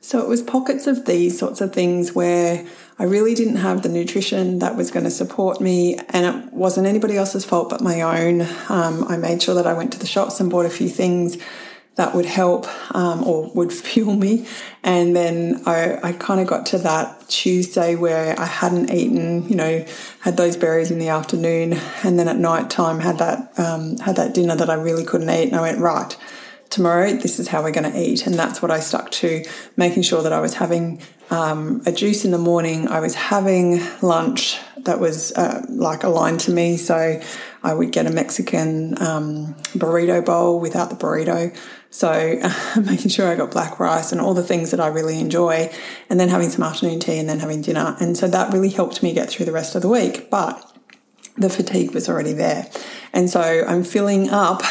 So 0.02 0.20
it 0.20 0.28
was 0.28 0.42
pockets 0.42 0.88
of 0.88 1.06
these 1.06 1.38
sorts 1.38 1.62
of 1.62 1.74
things 1.74 2.14
where 2.14 2.66
I 3.00 3.04
really 3.04 3.36
didn't 3.36 3.58
have 3.58 3.84
the 3.84 3.90
nutrition 3.90 4.60
that 4.60 4.76
was 4.76 4.90
going 4.90 5.04
to 5.04 5.12
support 5.12 5.62
me, 5.62 5.98
and 6.10 6.26
it 6.26 6.54
wasn't 6.54 6.88
anybody 6.88 7.16
else's 7.16 7.46
fault 7.46 7.70
but 7.70 7.82
my 7.82 8.02
own. 8.02 8.42
Um, 8.70 9.06
I 9.08 9.18
made 9.18 9.42
sure 9.44 9.54
that 9.56 9.68
I 9.68 9.74
went 9.74 9.94
to 9.94 10.00
the 10.00 10.08
shops 10.08 10.40
and 10.40 10.50
bought 10.50 10.66
a 10.66 10.70
few 10.70 10.90
things 10.90 11.38
that 11.98 12.16
would 12.16 12.26
help 12.26 12.68
um, 12.96 13.24
or 13.24 13.52
would 13.54 13.74
fuel 13.88 14.16
me. 14.16 14.48
And 14.84 15.16
then 15.16 15.62
I, 15.66 16.00
I 16.02 16.12
kind 16.14 16.40
of 16.40 16.48
got 16.48 16.66
to 16.68 16.78
that 16.80 17.28
Tuesday 17.28 17.96
where 17.96 18.40
I 18.40 18.46
hadn't 18.46 18.92
eaten, 18.92 19.48
you 19.50 19.56
know, 19.56 19.86
had 20.22 20.38
those 20.38 20.56
berries 20.58 20.90
in 20.90 20.98
the 20.98 21.10
afternoon, 21.10 21.74
and 22.04 22.18
then 22.18 22.28
at 22.28 22.38
night 22.38 22.70
time 22.70 23.02
had 23.02 23.20
that 23.20 23.60
um, 23.60 23.98
had 23.98 24.16
that 24.16 24.34
dinner 24.34 24.56
that 24.56 24.70
I 24.70 24.76
really 24.76 25.04
couldn't 25.04 25.30
eat, 25.30 25.50
and 25.50 25.56
I 25.56 25.62
went 25.62 25.80
right. 25.80 26.18
Tomorrow, 26.70 27.14
this 27.14 27.40
is 27.40 27.48
how 27.48 27.64
we're 27.64 27.72
going 27.72 27.92
to 27.92 28.00
eat, 28.00 28.26
and 28.26 28.36
that's 28.36 28.62
what 28.62 28.72
I 28.72 28.80
stuck 28.80 29.12
to, 29.12 29.44
making 29.76 30.04
sure 30.04 30.22
that 30.22 30.34
I 30.34 30.40
was 30.40 30.56
having 30.56 31.02
um, 31.30 31.82
a 31.86 31.92
juice 31.92 32.26
in 32.26 32.32
the 32.32 32.38
morning. 32.38 32.88
I 32.88 33.00
was 33.00 33.16
having 33.16 33.82
lunch 34.02 34.60
that 34.78 35.00
was 35.00 35.32
uh, 35.34 35.66
like 35.70 36.04
aligned 36.04 36.42
to 36.42 36.52
me, 36.52 36.78
so 36.78 37.22
I 37.64 37.74
would 37.74 37.92
get 37.92 38.06
a 38.06 38.12
Mexican 38.12 39.02
um, 39.02 39.56
burrito 39.74 40.24
bowl 40.24 40.60
without 40.60 40.90
the 40.90 40.96
burrito. 40.96 41.58
So 41.90 42.40
making 42.82 43.10
sure 43.10 43.28
I 43.28 43.36
got 43.36 43.52
black 43.52 43.80
rice 43.80 44.12
and 44.12 44.20
all 44.20 44.34
the 44.34 44.44
things 44.44 44.72
that 44.72 44.80
I 44.80 44.88
really 44.88 45.20
enjoy, 45.20 45.72
and 46.10 46.20
then 46.20 46.30
having 46.30 46.50
some 46.50 46.64
afternoon 46.64 47.00
tea 47.00 47.18
and 47.18 47.30
then 47.30 47.40
having 47.40 47.62
dinner. 47.62 47.96
And 48.00 48.18
so 48.18 48.28
that 48.28 48.54
really 48.54 48.70
helped 48.70 49.02
me 49.02 49.14
get 49.14 49.30
through 49.30 49.46
the 49.46 49.52
rest 49.52 49.76
of 49.76 49.82
the 49.82 49.90
week. 49.90 50.30
But 50.30 50.64
the 51.38 51.50
fatigue 51.50 51.94
was 51.94 52.10
already 52.10 52.34
there. 52.34 52.68
And 53.14 53.30
so 53.30 53.64
I'm 53.68 53.84
filling 53.84 54.30
up 54.30 54.64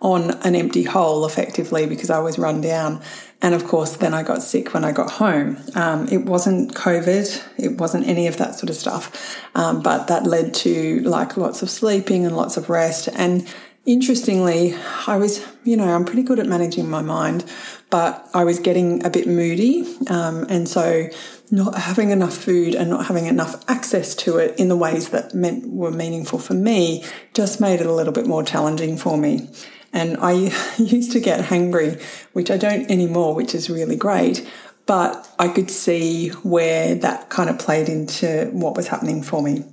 on 0.00 0.30
an 0.42 0.54
empty 0.54 0.84
hole 0.84 1.26
effectively 1.26 1.86
because 1.86 2.10
I 2.10 2.20
was 2.20 2.38
run 2.38 2.60
down. 2.60 3.02
And 3.42 3.54
of 3.54 3.64
course, 3.64 3.96
then 3.96 4.14
I 4.14 4.22
got 4.22 4.42
sick 4.42 4.74
when 4.74 4.84
I 4.84 4.92
got 4.92 5.12
home. 5.12 5.58
Um, 5.74 6.08
it 6.08 6.24
wasn't 6.24 6.74
COVID, 6.74 7.42
it 7.56 7.78
wasn't 7.78 8.06
any 8.06 8.26
of 8.26 8.36
that 8.38 8.54
sort 8.54 8.70
of 8.70 8.76
stuff, 8.76 9.40
um, 9.54 9.82
but 9.82 10.06
that 10.08 10.24
led 10.24 10.54
to 10.54 11.00
like 11.00 11.36
lots 11.36 11.62
of 11.62 11.70
sleeping 11.70 12.26
and 12.26 12.36
lots 12.36 12.56
of 12.56 12.68
rest. 12.68 13.08
And 13.14 13.46
interestingly, 13.86 14.74
I 15.06 15.16
was, 15.16 15.44
you 15.64 15.76
know, 15.76 15.88
I'm 15.88 16.04
pretty 16.04 16.22
good 16.22 16.38
at 16.38 16.46
managing 16.46 16.90
my 16.90 17.00
mind, 17.00 17.44
but 17.90 18.28
I 18.34 18.44
was 18.44 18.58
getting 18.58 19.04
a 19.04 19.10
bit 19.10 19.26
moody. 19.26 19.96
Um, 20.08 20.44
and 20.48 20.68
so 20.68 21.08
not 21.50 21.76
having 21.76 22.10
enough 22.10 22.36
food 22.36 22.74
and 22.74 22.90
not 22.90 23.06
having 23.06 23.26
enough 23.26 23.64
access 23.68 24.14
to 24.14 24.36
it 24.36 24.58
in 24.58 24.68
the 24.68 24.76
ways 24.76 25.10
that 25.10 25.34
meant 25.34 25.66
were 25.68 25.90
meaningful 25.90 26.38
for 26.38 26.54
me 26.54 27.04
just 27.34 27.60
made 27.60 27.80
it 27.80 27.86
a 27.86 27.92
little 27.92 28.12
bit 28.12 28.26
more 28.26 28.42
challenging 28.42 28.96
for 28.96 29.16
me. 29.16 29.48
And 29.92 30.16
I 30.18 30.32
used 30.78 31.12
to 31.12 31.20
get 31.20 31.46
hangry, 31.46 32.00
which 32.32 32.50
I 32.50 32.56
don't 32.56 32.90
anymore, 32.90 33.34
which 33.34 33.54
is 33.54 33.70
really 33.70 33.96
great. 33.96 34.48
But 34.86 35.28
I 35.38 35.48
could 35.48 35.70
see 35.70 36.30
where 36.42 36.94
that 36.94 37.28
kind 37.28 37.50
of 37.50 37.58
played 37.58 37.88
into 37.88 38.48
what 38.52 38.74
was 38.74 38.88
happening 38.88 39.22
for 39.22 39.42
me. 39.42 39.64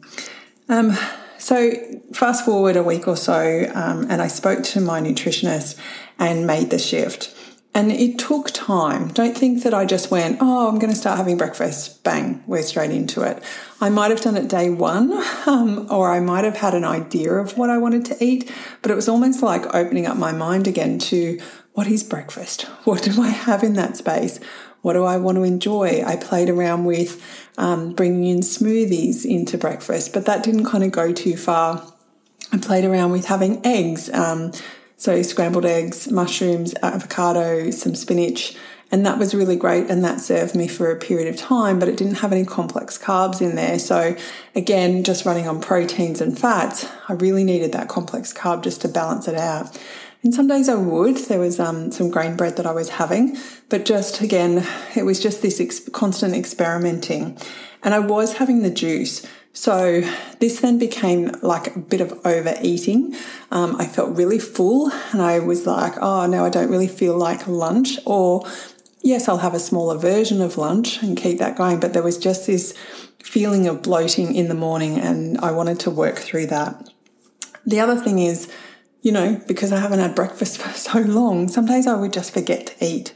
Um, 0.68 0.98
so, 1.38 1.72
fast 2.12 2.44
forward 2.44 2.76
a 2.76 2.84
week 2.84 3.08
or 3.08 3.16
so, 3.16 3.70
um, 3.74 4.08
and 4.10 4.22
I 4.22 4.28
spoke 4.28 4.64
to 4.64 4.82
my 4.82 5.00
nutritionist 5.00 5.78
and 6.18 6.48
made 6.48 6.70
the 6.70 6.80
shift. 6.80 7.36
And 7.76 7.92
it 7.92 8.18
took 8.18 8.52
time. 8.52 9.10
Don't 9.10 9.38
think 9.38 9.64
that 9.64 9.74
I 9.74 9.84
just 9.84 10.10
went, 10.10 10.38
oh, 10.40 10.70
I'm 10.70 10.80
going 10.80 10.94
to 10.94 10.98
start 10.98 11.18
having 11.18 11.36
breakfast. 11.36 12.06
Bang, 12.06 12.42
we're 12.48 12.62
straight 12.62 12.92
into 12.92 13.22
it. 13.22 13.44
I 13.82 13.90
might 13.90 14.12
have 14.12 14.22
done 14.22 14.38
it 14.38 14.48
day 14.48 14.70
one, 14.70 15.12
um, 15.46 15.86
or 15.92 16.10
I 16.10 16.22
might 16.22 16.46
have 16.46 16.56
had 16.56 16.74
an 16.74 16.86
idea 16.86 17.34
of 17.34 17.58
what 17.58 17.70
I 17.70 17.78
wanted 17.78 18.06
to 18.06 18.24
eat, 18.24 18.50
but 18.82 18.92
it 18.92 18.96
was 18.96 19.10
almost 19.10 19.44
like 19.44 19.76
opening 19.76 20.08
up 20.08 20.16
my 20.16 20.32
mind 20.32 20.68
again 20.68 21.00
to 21.00 21.38
what 21.74 21.88
is 21.88 22.02
breakfast? 22.02 22.62
What 22.86 23.04
do 23.04 23.22
I 23.22 23.28
have 23.30 23.62
in 23.62 23.74
that 23.74 23.98
space? 23.98 24.40
What 24.82 24.94
do 24.94 25.04
I 25.04 25.18
want 25.18 25.38
to 25.38 25.44
enjoy? 25.44 26.02
I 26.06 26.16
played 26.16 26.50
around 26.50 26.86
with 26.86 27.22
um, 27.58 27.94
bringing 27.94 28.26
in 28.26 28.40
smoothies 28.40 29.26
into 29.26 29.58
breakfast, 29.58 30.14
but 30.14 30.26
that 30.28 30.44
didn't 30.44 30.66
kind 30.66 30.84
of 30.84 30.92
go 30.92 31.12
too 31.12 31.36
far. 31.36 31.92
I 32.54 32.58
played 32.58 32.86
around 32.86 33.12
with 33.12 33.26
having 33.26 33.66
eggs, 33.66 34.10
um, 34.12 34.54
so 34.98 35.22
scrambled 35.22 35.66
eggs, 35.66 36.10
mushrooms, 36.10 36.74
avocado, 36.82 37.70
some 37.72 37.96
spinach, 37.96 38.56
and 38.92 39.06
that 39.06 39.18
was 39.18 39.34
really 39.34 39.56
great. 39.56 39.90
And 39.90 40.04
that 40.04 40.22
served 40.22 40.56
me 40.56 40.68
for 40.68 40.92
a 40.92 40.96
period 40.96 41.28
of 41.28 41.38
time, 41.38 41.80
but 41.80 41.90
it 41.90 41.98
didn't 41.98 42.16
have 42.16 42.32
any 42.32 42.46
complex 42.46 42.98
carbs 42.98 43.42
in 43.42 43.56
there. 43.56 43.80
So, 43.80 44.16
again, 44.56 45.04
just 45.04 45.26
running 45.26 45.48
on 45.48 45.60
proteins 45.60 46.22
and 46.22 46.38
fats, 46.38 46.88
I 47.10 47.14
really 47.14 47.44
needed 47.44 47.72
that 47.74 47.90
complex 47.90 48.32
carb 48.32 48.64
just 48.64 48.82
to 48.82 48.88
balance 48.88 49.28
it 49.28 49.36
out. 49.36 49.78
And 50.24 50.34
some 50.34 50.48
days 50.48 50.70
I 50.70 50.76
would. 50.76 51.18
There 51.18 51.40
was 51.40 51.60
um, 51.60 51.92
some 51.92 52.10
grain 52.10 52.36
bread 52.36 52.58
that 52.58 52.66
I 52.66 52.72
was 52.72 52.90
having, 52.90 53.38
but 53.70 53.86
just 53.86 54.22
again, 54.22 54.66
it 54.96 55.04
was 55.04 55.20
just 55.20 55.42
this 55.42 55.60
ex- 55.60 55.88
constant 55.90 56.34
experimenting. 56.34 57.38
And 57.84 57.94
I 57.94 58.00
was 58.00 58.38
having 58.38 58.64
the 58.64 58.72
juice. 58.72 59.26
So 59.56 60.02
this 60.42 60.60
then 60.60 60.78
became 60.78 61.32
like 61.42 61.76
a 61.76 61.80
bit 61.80 62.02
of 62.02 62.12
overeating. 62.26 63.16
Um, 63.52 63.78
I 63.80 63.88
felt 63.88 64.16
really 64.16 64.38
full 64.38 64.92
and 65.14 65.22
I 65.22 65.40
was 65.40 65.66
like, 65.66 65.94
oh, 66.02 66.26
no, 66.28 66.46
I 66.46 66.50
don't 66.50 66.70
really 66.70 66.90
feel 66.90 67.18
like 67.18 67.48
lunch. 67.48 67.98
Or, 68.06 68.46
yes, 69.02 69.30
I'll 69.30 69.38
have 69.38 69.54
a 69.54 69.60
smaller 69.60 69.98
version 69.98 70.42
of 70.42 70.58
lunch 70.58 71.02
and 71.02 71.16
keep 71.16 71.40
that 71.40 71.58
going. 71.58 71.80
But 71.80 71.94
there 71.94 72.04
was 72.04 72.18
just 72.18 72.46
this 72.46 72.74
feeling 73.24 73.66
of 73.66 73.82
bloating 73.82 74.36
in 74.36 74.50
the 74.50 74.56
morning 74.56 75.00
and 75.00 75.38
I 75.38 75.52
wanted 75.52 75.80
to 75.82 75.90
work 75.90 76.18
through 76.18 76.48
that. 76.48 76.90
The 77.66 77.80
other 77.80 77.96
thing 77.96 78.20
is, 78.20 78.52
you 79.04 79.14
know, 79.14 79.42
because 79.48 79.72
I 79.72 79.80
haven't 79.80 80.00
had 80.00 80.16
breakfast 80.16 80.58
for 80.62 80.74
so 80.78 81.00
long, 81.00 81.48
some 81.48 81.66
days 81.66 81.88
I 81.88 81.96
would 81.96 82.12
just 82.12 82.34
forget 82.34 82.68
to 82.68 82.86
eat. 82.86 83.14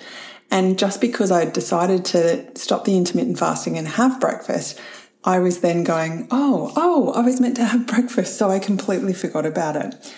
And 0.49 0.79
just 0.79 1.01
because 1.01 1.31
I 1.31 1.45
decided 1.45 2.05
to 2.05 2.57
stop 2.57 2.85
the 2.85 2.95
intermittent 2.95 3.37
fasting 3.37 3.77
and 3.77 3.87
have 3.89 4.21
breakfast, 4.21 4.79
I 5.23 5.39
was 5.39 5.59
then 5.59 5.83
going, 5.83 6.27
oh, 6.31 6.71
oh, 6.75 7.11
I 7.13 7.21
was 7.21 7.41
meant 7.41 7.55
to 7.57 7.65
have 7.65 7.87
breakfast. 7.87 8.37
So 8.37 8.49
I 8.49 8.59
completely 8.59 9.13
forgot 9.13 9.45
about 9.45 9.75
it. 9.75 10.13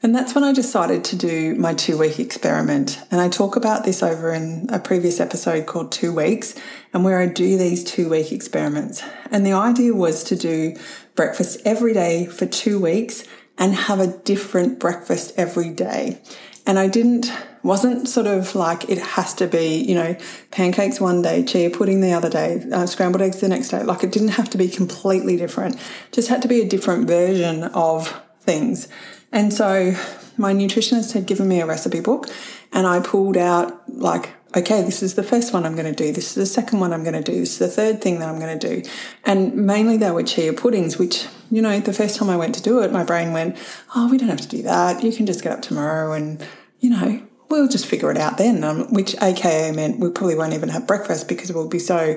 And 0.00 0.14
that's 0.14 0.32
when 0.32 0.44
I 0.44 0.52
decided 0.52 1.02
to 1.04 1.16
do 1.16 1.56
my 1.56 1.74
two 1.74 1.98
week 1.98 2.20
experiment. 2.20 3.00
And 3.10 3.20
I 3.20 3.28
talk 3.28 3.56
about 3.56 3.84
this 3.84 4.00
over 4.00 4.32
in 4.32 4.68
a 4.70 4.78
previous 4.78 5.18
episode 5.18 5.66
called 5.66 5.90
Two 5.90 6.14
Weeks, 6.14 6.54
and 6.92 7.02
where 7.02 7.18
I 7.18 7.26
do 7.26 7.58
these 7.58 7.82
two 7.82 8.08
week 8.08 8.30
experiments. 8.30 9.02
And 9.32 9.44
the 9.44 9.54
idea 9.54 9.92
was 9.92 10.22
to 10.24 10.36
do 10.36 10.76
breakfast 11.16 11.60
every 11.64 11.94
day 11.94 12.26
for 12.26 12.46
two 12.46 12.80
weeks 12.80 13.24
and 13.58 13.74
have 13.74 13.98
a 13.98 14.06
different 14.06 14.78
breakfast 14.78 15.32
every 15.36 15.70
day. 15.70 16.22
And 16.64 16.78
I 16.78 16.86
didn't, 16.86 17.32
wasn't 17.68 18.08
sort 18.08 18.26
of 18.26 18.54
like 18.54 18.88
it 18.88 18.98
has 18.98 19.34
to 19.34 19.46
be, 19.46 19.76
you 19.76 19.94
know, 19.94 20.16
pancakes 20.50 21.00
one 21.00 21.20
day, 21.20 21.44
chia 21.44 21.68
pudding 21.68 22.00
the 22.00 22.12
other 22.12 22.30
day, 22.30 22.64
uh, 22.72 22.86
scrambled 22.86 23.20
eggs 23.20 23.40
the 23.40 23.48
next 23.48 23.68
day. 23.68 23.82
Like 23.82 24.02
it 24.02 24.10
didn't 24.10 24.28
have 24.28 24.48
to 24.50 24.58
be 24.58 24.68
completely 24.68 25.36
different, 25.36 25.78
just 26.10 26.28
had 26.28 26.40
to 26.42 26.48
be 26.48 26.62
a 26.62 26.68
different 26.68 27.06
version 27.06 27.64
of 27.64 28.20
things. 28.40 28.88
And 29.30 29.52
so 29.52 29.94
my 30.38 30.54
nutritionist 30.54 31.12
had 31.12 31.26
given 31.26 31.46
me 31.46 31.60
a 31.60 31.66
recipe 31.66 32.00
book 32.00 32.26
and 32.72 32.86
I 32.86 33.00
pulled 33.00 33.36
out 33.36 33.88
like 33.88 34.30
okay, 34.56 34.80
this 34.80 35.02
is 35.02 35.14
the 35.14 35.22
first 35.22 35.52
one 35.52 35.66
I'm 35.66 35.74
going 35.74 35.94
to 35.94 36.04
do. 36.04 36.10
This 36.10 36.28
is 36.28 36.34
the 36.34 36.46
second 36.46 36.80
one 36.80 36.94
I'm 36.94 37.04
going 37.04 37.22
to 37.22 37.22
do. 37.22 37.38
This 37.38 37.52
is 37.52 37.58
the 37.58 37.68
third 37.68 38.00
thing 38.00 38.18
that 38.20 38.30
I'm 38.30 38.38
going 38.40 38.58
to 38.58 38.68
do. 38.68 38.90
And 39.24 39.54
mainly 39.54 39.98
they 39.98 40.10
were 40.10 40.22
chia 40.22 40.54
puddings, 40.54 40.98
which, 40.98 41.26
you 41.50 41.60
know, 41.60 41.78
the 41.80 41.92
first 41.92 42.16
time 42.16 42.30
I 42.30 42.36
went 42.36 42.54
to 42.54 42.62
do 42.62 42.80
it, 42.80 42.90
my 42.90 43.04
brain 43.04 43.34
went, 43.34 43.58
oh, 43.94 44.08
we 44.10 44.16
don't 44.16 44.30
have 44.30 44.40
to 44.40 44.48
do 44.48 44.62
that. 44.62 45.04
You 45.04 45.12
can 45.12 45.26
just 45.26 45.42
get 45.42 45.52
up 45.52 45.60
tomorrow 45.60 46.12
and, 46.14 46.44
you 46.80 46.88
know, 46.88 47.27
we'll 47.48 47.68
just 47.68 47.86
figure 47.86 48.10
it 48.10 48.16
out 48.16 48.38
then. 48.38 48.64
Um, 48.64 48.92
which 48.92 49.14
AKA 49.20 49.72
meant 49.72 49.98
we 49.98 50.10
probably 50.10 50.36
won't 50.36 50.54
even 50.54 50.68
have 50.70 50.86
breakfast 50.86 51.28
because 51.28 51.52
we'll 51.52 51.68
be 51.68 51.78
so 51.78 52.16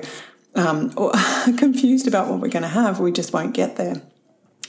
um, 0.54 0.90
confused 1.56 2.06
about 2.06 2.28
what 2.28 2.40
we're 2.40 2.48
going 2.48 2.62
to 2.62 2.68
have. 2.68 3.00
We 3.00 3.12
just 3.12 3.32
won't 3.32 3.54
get 3.54 3.76
there. 3.76 4.02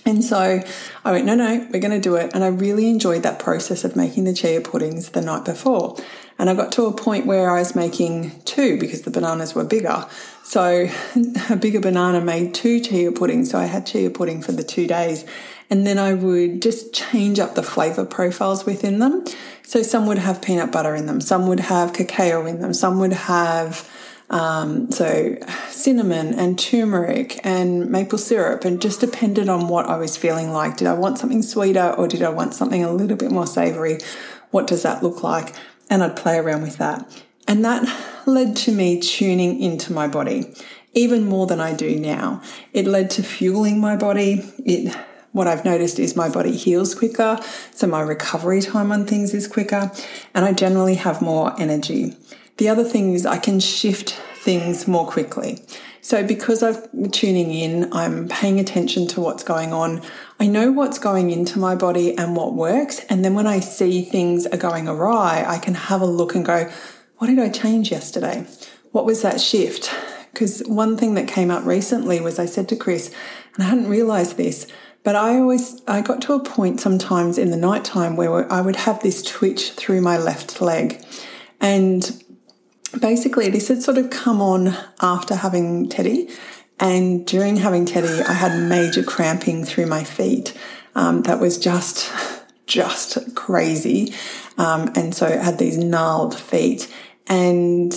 And 0.05 0.23
so 0.23 0.61
I 1.05 1.11
went, 1.11 1.25
no, 1.25 1.35
no, 1.35 1.67
we're 1.71 1.79
going 1.79 1.91
to 1.91 1.99
do 1.99 2.15
it. 2.15 2.31
And 2.33 2.43
I 2.43 2.47
really 2.47 2.89
enjoyed 2.89 3.23
that 3.23 3.39
process 3.39 3.85
of 3.85 3.95
making 3.95 4.25
the 4.25 4.33
chia 4.33 4.59
puddings 4.59 5.09
the 5.09 5.21
night 5.21 5.45
before. 5.45 5.95
And 6.37 6.49
I 6.49 6.55
got 6.55 6.71
to 6.73 6.85
a 6.87 6.93
point 6.93 7.25
where 7.25 7.49
I 7.49 7.59
was 7.59 7.75
making 7.75 8.41
two 8.41 8.77
because 8.77 9.03
the 9.03 9.11
bananas 9.11 9.55
were 9.55 9.63
bigger. 9.63 10.05
So 10.43 10.89
a 11.49 11.55
bigger 11.55 11.79
banana 11.79 12.21
made 12.21 12.53
two 12.53 12.79
chia 12.79 13.11
puddings. 13.11 13.51
So 13.51 13.57
I 13.57 13.65
had 13.65 13.85
chia 13.85 14.09
pudding 14.09 14.41
for 14.41 14.51
the 14.51 14.63
two 14.63 14.87
days. 14.87 15.25
And 15.69 15.87
then 15.87 15.97
I 15.97 16.13
would 16.13 16.61
just 16.61 16.93
change 16.93 17.39
up 17.39 17.55
the 17.55 17.63
flavor 17.63 18.05
profiles 18.05 18.65
within 18.65 18.99
them. 18.99 19.25
So 19.63 19.81
some 19.81 20.05
would 20.07 20.19
have 20.19 20.41
peanut 20.41 20.71
butter 20.71 20.93
in 20.93 21.05
them, 21.07 21.21
some 21.21 21.47
would 21.47 21.61
have 21.61 21.93
cacao 21.93 22.45
in 22.45 22.59
them, 22.59 22.73
some 22.73 22.99
would 22.99 23.13
have 23.13 23.89
um, 24.29 24.91
so 24.91 25.37
cinnamon 25.69 26.33
and 26.33 26.59
turmeric 26.59 27.39
and 27.43 27.89
maple 27.89 28.17
syrup, 28.17 28.65
and 28.65 28.81
just 28.81 28.99
depended 28.99 29.47
on 29.47 29.69
what 29.69 29.85
I 29.85 29.97
was 29.97 30.17
feeling 30.17 30.51
like. 30.51 30.77
Did 30.77 30.87
I 30.87 30.93
want 30.93 31.17
something 31.17 31.41
sweeter 31.41 31.95
or 31.97 32.07
did 32.07 32.21
I 32.21 32.29
want 32.29 32.53
something 32.53 32.83
a 32.83 32.91
little 32.91 33.17
bit 33.17 33.31
more 33.31 33.47
savory? 33.47 33.99
What 34.51 34.67
does 34.67 34.83
that 34.83 35.01
look 35.01 35.23
like? 35.23 35.55
and 35.89 36.03
I'd 36.03 36.15
play 36.15 36.37
around 36.37 36.63
with 36.63 36.77
that. 36.77 37.05
And 37.53 37.63
that 37.65 37.87
led 38.25 38.55
to 38.55 38.71
me 38.71 38.99
tuning 38.99 39.61
into 39.61 39.93
my 39.93 40.07
body 40.07 40.51
even 40.95 41.25
more 41.25 41.45
than 41.45 41.59
I 41.59 41.71
do 41.71 41.99
now. 41.99 42.41
It 42.73 42.87
led 42.87 43.11
to 43.11 43.21
fueling 43.21 43.79
my 43.79 43.95
body. 43.95 44.41
It 44.65 44.95
what 45.33 45.47
I've 45.47 45.63
noticed 45.63 45.99
is 45.99 46.15
my 46.15 46.29
body 46.29 46.57
heals 46.57 46.95
quicker, 46.95 47.39
so 47.69 47.85
my 47.85 48.01
recovery 48.01 48.59
time 48.59 48.91
on 48.91 49.05
things 49.05 49.35
is 49.35 49.47
quicker, 49.47 49.91
and 50.33 50.45
I 50.45 50.53
generally 50.53 50.95
have 50.95 51.21
more 51.21 51.53
energy. 51.61 52.17
The 52.57 52.69
other 52.69 52.83
thing 52.83 53.13
is 53.13 53.23
I 53.23 53.37
can 53.37 53.59
shift 53.59 54.19
things 54.37 54.87
more 54.87 55.05
quickly. 55.05 55.59
So, 56.01 56.25
because 56.25 56.63
I'm 56.63 57.11
tuning 57.11 57.51
in, 57.51 57.93
I'm 57.93 58.27
paying 58.27 58.59
attention 58.59 59.07
to 59.09 59.21
what's 59.21 59.43
going 59.43 59.73
on. 59.73 60.01
I 60.39 60.47
know 60.47 60.71
what's 60.71 60.97
going 60.97 61.29
into 61.29 61.59
my 61.59 61.75
body 61.75 62.17
and 62.17 62.35
what 62.35 62.55
works. 62.55 62.99
And 63.09 63.23
then 63.23 63.35
when 63.35 63.47
I 63.47 63.59
see 63.59 64.01
things 64.01 64.45
are 64.47 64.57
going 64.57 64.87
awry, 64.87 65.45
I 65.47 65.59
can 65.59 65.75
have 65.75 66.01
a 66.01 66.05
look 66.05 66.35
and 66.35 66.45
go, 66.45 66.69
what 67.23 67.29
did 67.29 67.39
I 67.39 67.47
change 67.47 67.89
yesterday? 67.89 68.45
What 68.91 69.05
was 69.05 69.21
that 69.21 69.39
shift? 69.39 69.89
Because 70.33 70.59
one 70.67 70.97
thing 70.97 71.13
that 71.13 71.25
came 71.25 71.51
up 71.51 71.63
recently 71.65 72.19
was 72.19 72.37
I 72.37 72.45
said 72.45 72.67
to 72.67 72.75
Chris, 72.75 73.15
and 73.55 73.63
I 73.63 73.69
hadn't 73.69 73.87
realized 73.87 74.35
this, 74.35 74.67
but 75.03 75.15
I 75.15 75.37
always 75.37 75.81
I 75.87 76.01
got 76.01 76.21
to 76.23 76.33
a 76.33 76.43
point 76.43 76.81
sometimes 76.81 77.37
in 77.37 77.49
the 77.49 77.55
night 77.55 77.85
time 77.85 78.17
where 78.17 78.51
I 78.51 78.59
would 78.59 78.75
have 78.75 79.01
this 79.01 79.23
twitch 79.23 79.71
through 79.71 80.01
my 80.01 80.17
left 80.17 80.59
leg. 80.59 81.01
And 81.61 82.21
basically 82.99 83.49
this 83.49 83.69
had 83.69 83.81
sort 83.81 83.97
of 83.97 84.09
come 84.09 84.41
on 84.41 84.75
after 84.99 85.35
having 85.35 85.87
Teddy. 85.87 86.29
And 86.77 87.25
during 87.25 87.55
having 87.55 87.85
Teddy, 87.85 88.21
I 88.21 88.33
had 88.33 88.67
major 88.67 89.01
cramping 89.01 89.63
through 89.63 89.85
my 89.85 90.03
feet. 90.03 90.57
Um, 90.93 91.21
that 91.21 91.39
was 91.39 91.57
just 91.57 92.11
just 92.65 93.33
crazy. 93.33 94.13
Um, 94.57 94.91
and 94.95 95.15
so 95.15 95.27
I 95.27 95.43
had 95.43 95.57
these 95.57 95.77
gnarled 95.77 96.37
feet. 96.37 96.93
And 97.27 97.93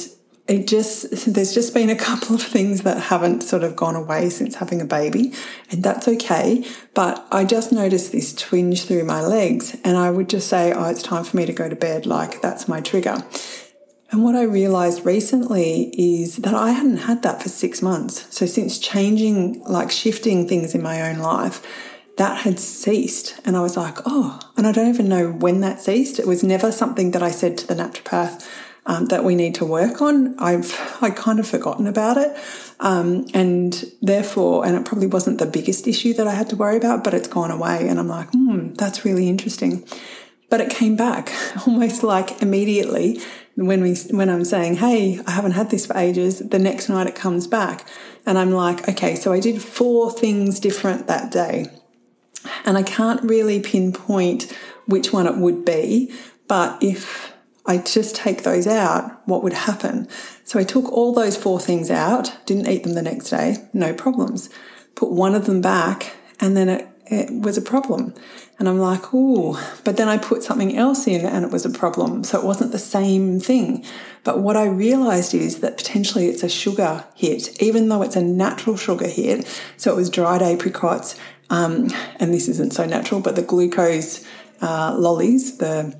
it 0.49 0.69
just 0.69 1.33
there's 1.33 1.55
just 1.55 1.75
been 1.75 1.91
a 1.91 1.97
couple 2.09 2.35
of 2.35 2.43
things 2.43 2.83
that 2.83 3.05
haven't 3.05 3.43
sort 3.43 3.65
of 3.65 3.77
gone 3.77 3.97
away 3.97 4.31
since 4.31 4.57
having 4.57 4.81
a 4.81 4.85
baby 4.85 5.33
and 5.71 5.83
that's 5.83 6.09
okay. 6.09 6.65
But 6.95 7.27
i 7.31 7.45
just 7.45 7.73
noticed 7.73 8.13
this 8.13 8.35
twinge 8.35 8.85
through 8.85 9.05
my 9.05 9.21
legs 9.21 9.77
and 9.85 9.97
i 9.97 10.11
would 10.11 10.29
just 10.29 10.49
say 10.49 10.73
oh 10.73 10.89
it's 10.89 11.03
time 11.03 11.25
for 11.25 11.37
me 11.37 11.47
to 11.47 11.53
go 11.53 11.69
to 11.69 11.77
bed 11.77 12.07
like 12.07 12.41
that's 12.41 12.69
my 12.69 12.81
trigger. 12.81 13.25
And 14.11 14.23
what 14.23 14.37
i 14.37 14.43
realized 14.43 15.05
recently 15.05 15.93
is 15.97 16.37
that 16.37 16.55
i 16.55 16.71
hadn't 16.71 16.99
had 16.99 17.23
that 17.23 17.43
for 17.43 17.49
six 17.49 17.83
months. 17.83 18.35
So 18.35 18.47
since 18.47 18.79
changing 18.79 19.63
like 19.65 19.91
shifting 19.91 20.47
things 20.47 20.75
in 20.75 20.83
my 20.83 21.09
own 21.09 21.19
life 21.19 21.67
that 22.17 22.39
had 22.39 22.59
ceased. 22.61 23.39
And 23.45 23.57
i 23.57 23.61
was 23.61 23.77
like 23.77 23.99
oh 24.07 24.39
and 24.57 24.67
i 24.67 24.73
don't 24.73 24.89
even 24.89 25.09
know 25.09 25.33
when 25.33 25.61
that 25.61 25.81
ceased. 25.81 26.21
It 26.21 26.27
was 26.27 26.45
never 26.45 26.71
something 26.71 27.11
that 27.11 27.23
i 27.23 27.33
said 27.33 27.59
to 27.59 27.67
the 27.67 27.75
naturopath 27.75 28.49
um, 28.87 29.07
that 29.07 29.25
we 29.25 29.35
need 29.35 29.57
to 29.57 29.65
work 29.65 30.01
on. 30.01 30.39
I've 30.39 30.99
I 31.01 31.11
kind 31.11 31.39
of 31.39 31.47
forgotten 31.47 31.87
about 31.87 32.17
it, 32.17 32.37
um, 32.81 33.27
and 33.35 33.85
therefore, 34.01 34.65
and 34.65 34.77
it 34.77 34.85
probably 34.85 35.09
wasn't 35.09 35.39
the 35.39 35.47
biggest 35.47 35.87
issue 35.87 36.15
that 36.15 36.27
I 36.27 36.33
had 36.33 36.49
to 36.51 36.57
worry 36.57 36.77
about, 36.77 37.05
but 37.05 37.13
it's 37.13 37.29
gone 37.29 37.51
away, 37.51 37.89
and 37.89 37.99
I'm 37.99 38.09
like, 38.09 38.31
hmm, 38.31 38.75
that's 38.75 39.05
really 39.05 39.29
interesting. 39.29 39.87
But 40.49 40.61
it 40.61 40.71
came 40.71 40.97
back 40.97 41.33
almost 41.67 42.03
like 42.03 42.41
immediately 42.41 43.21
when 43.57 43.83
we 43.83 43.97
when 44.11 44.31
I'm 44.31 44.45
saying, 44.45 44.77
"Hey, 44.77 45.21
I 45.27 45.33
haven't 45.33 45.53
had 45.53 45.71
this 45.71 45.87
for 45.87 45.97
ages." 45.97 46.39
The 46.39 46.59
next 46.59 46.89
night 46.89 47.09
it 47.09 47.17
comes 47.17 47.47
back, 47.47 47.89
and 48.25 48.39
I'm 48.39 48.53
like, 48.53 48.89
"Okay, 48.89 49.17
so 49.17 49.33
I 49.33 49.41
did 49.41 49.61
four 49.63 50.13
things 50.13 50.61
different 50.61 51.09
that 51.09 51.33
day." 51.33 51.67
And 52.65 52.79
I 52.79 52.85
can't 52.85 53.21
really 53.23 53.59
pinpoint 53.59 54.57
which 54.87 55.13
one 55.13 55.27
it 55.27 55.37
would 55.37 55.65
be, 55.65 56.13
but 56.47 56.81
if 56.81 57.33
I 57.67 57.79
just 57.79 58.15
take 58.15 58.43
those 58.43 58.67
out, 58.67 59.27
what 59.27 59.43
would 59.43 59.53
happen? 59.53 60.09
So 60.45 60.59
I 60.59 60.65
took 60.65 60.91
all 60.93 61.13
those 61.13 61.37
four 61.37 61.59
things 61.59 61.91
out, 61.91 62.37
didn't 62.47 62.69
eat 62.69 62.85
them 62.85 62.95
the 62.95 63.03
next 63.03 63.31
day, 63.31 63.57
no 63.73 63.93
problems. 63.93 64.49
Put 64.95 65.11
one 65.11 65.35
of 65.35 65.47
them 65.47 65.61
back, 65.61 66.13
and 66.41 66.57
then 66.57 66.69
it, 66.69 66.89
it 67.07 67.43
was 67.43 67.59
a 67.59 67.63
problem. 67.63 68.15
And 68.59 68.69
I'm 68.69 68.79
like, 68.79 69.13
oh, 69.13 69.61
but 69.85 69.97
then 69.97 70.09
I 70.09 70.17
put 70.17 70.43
something 70.43 70.77
else 70.77 71.07
in 71.07 71.27
and 71.27 71.45
it 71.45 71.51
was 71.51 71.67
a 71.67 71.71
problem. 71.71 72.25
So 72.25 72.39
it 72.39 72.45
wasn't 72.45 72.73
the 72.73 72.79
same 72.79 73.39
thing. 73.39 73.85
But 74.25 74.41
what 74.41 74.57
I 74.57 74.65
realized 74.65 75.35
is 75.35 75.61
that 75.61 75.77
potentially 75.77 76.27
it's 76.27 76.43
a 76.43 76.49
sugar 76.49 77.05
hit, 77.15 77.61
even 77.63 77.89
though 77.89 78.03
it's 78.03 78.17
a 78.17 78.23
natural 78.23 78.77
sugar 78.77 79.09
hit. 79.09 79.47
So 79.77 79.93
it 79.93 79.97
was 79.97 80.09
dried 80.09 80.41
apricots, 80.41 81.17
um, 81.51 81.91
and 82.19 82.33
this 82.33 82.49
isn't 82.49 82.73
so 82.73 82.87
natural, 82.87 83.21
but 83.21 83.37
the 83.37 83.43
glucose 83.43 84.27
uh, 84.63 84.97
lollies, 84.99 85.59
the 85.59 85.95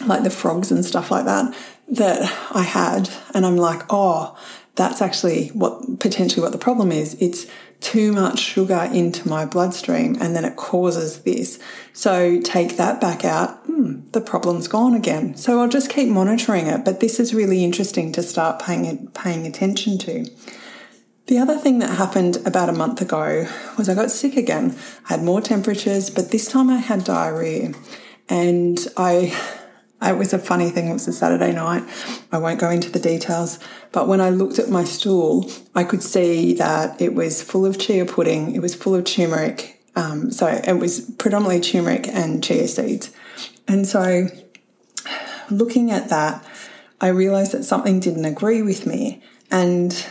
like 0.00 0.22
the 0.22 0.30
frogs 0.30 0.70
and 0.70 0.84
stuff 0.84 1.10
like 1.10 1.24
that, 1.24 1.54
that 1.88 2.22
I 2.54 2.62
had. 2.62 3.10
And 3.34 3.44
I'm 3.44 3.56
like, 3.56 3.82
oh, 3.90 4.36
that's 4.76 5.00
actually 5.00 5.48
what 5.48 6.00
potentially 6.00 6.42
what 6.42 6.52
the 6.52 6.58
problem 6.58 6.90
is. 6.90 7.14
It's 7.20 7.46
too 7.80 8.12
much 8.12 8.38
sugar 8.38 8.88
into 8.92 9.28
my 9.28 9.44
bloodstream 9.44 10.16
and 10.20 10.34
then 10.34 10.44
it 10.44 10.56
causes 10.56 11.20
this. 11.20 11.58
So 11.92 12.40
take 12.40 12.76
that 12.76 13.00
back 13.00 13.24
out. 13.24 13.58
Hmm, 13.66 14.08
the 14.12 14.20
problem's 14.20 14.68
gone 14.68 14.94
again. 14.94 15.36
So 15.36 15.60
I'll 15.60 15.68
just 15.68 15.90
keep 15.90 16.08
monitoring 16.08 16.66
it. 16.66 16.84
But 16.84 17.00
this 17.00 17.20
is 17.20 17.34
really 17.34 17.62
interesting 17.62 18.10
to 18.12 18.22
start 18.22 18.62
paying 18.62 19.08
paying 19.08 19.46
attention 19.46 19.98
to. 19.98 20.26
The 21.26 21.38
other 21.38 21.56
thing 21.56 21.78
that 21.78 21.96
happened 21.96 22.38
about 22.46 22.68
a 22.68 22.72
month 22.72 23.00
ago 23.00 23.48
was 23.78 23.88
I 23.88 23.94
got 23.94 24.10
sick 24.10 24.36
again. 24.36 24.76
I 25.06 25.14
had 25.14 25.22
more 25.22 25.40
temperatures, 25.40 26.10
but 26.10 26.30
this 26.30 26.48
time 26.48 26.68
I 26.68 26.76
had 26.76 27.04
diarrhea. 27.04 27.72
And 28.28 28.78
I 28.96 29.34
it 30.10 30.18
was 30.18 30.32
a 30.32 30.38
funny 30.38 30.70
thing. 30.70 30.88
It 30.88 30.92
was 30.92 31.08
a 31.08 31.12
Saturday 31.12 31.52
night. 31.52 31.84
I 32.32 32.38
won't 32.38 32.60
go 32.60 32.70
into 32.70 32.90
the 32.90 32.98
details, 32.98 33.58
but 33.92 34.08
when 34.08 34.20
I 34.20 34.30
looked 34.30 34.58
at 34.58 34.68
my 34.68 34.84
stool, 34.84 35.50
I 35.74 35.84
could 35.84 36.02
see 36.02 36.54
that 36.54 37.00
it 37.00 37.14
was 37.14 37.42
full 37.42 37.64
of 37.64 37.78
chia 37.78 38.04
pudding. 38.04 38.54
It 38.54 38.60
was 38.60 38.74
full 38.74 38.94
of 38.94 39.04
turmeric. 39.04 39.82
Um, 39.96 40.30
so 40.30 40.46
it 40.46 40.78
was 40.78 41.00
predominantly 41.00 41.60
turmeric 41.60 42.08
and 42.08 42.42
chia 42.42 42.66
seeds. 42.68 43.10
And 43.68 43.86
so 43.86 44.28
looking 45.50 45.90
at 45.90 46.08
that, 46.08 46.44
I 47.00 47.08
realized 47.08 47.52
that 47.52 47.64
something 47.64 48.00
didn't 48.00 48.24
agree 48.24 48.62
with 48.62 48.86
me. 48.86 49.22
And 49.50 50.06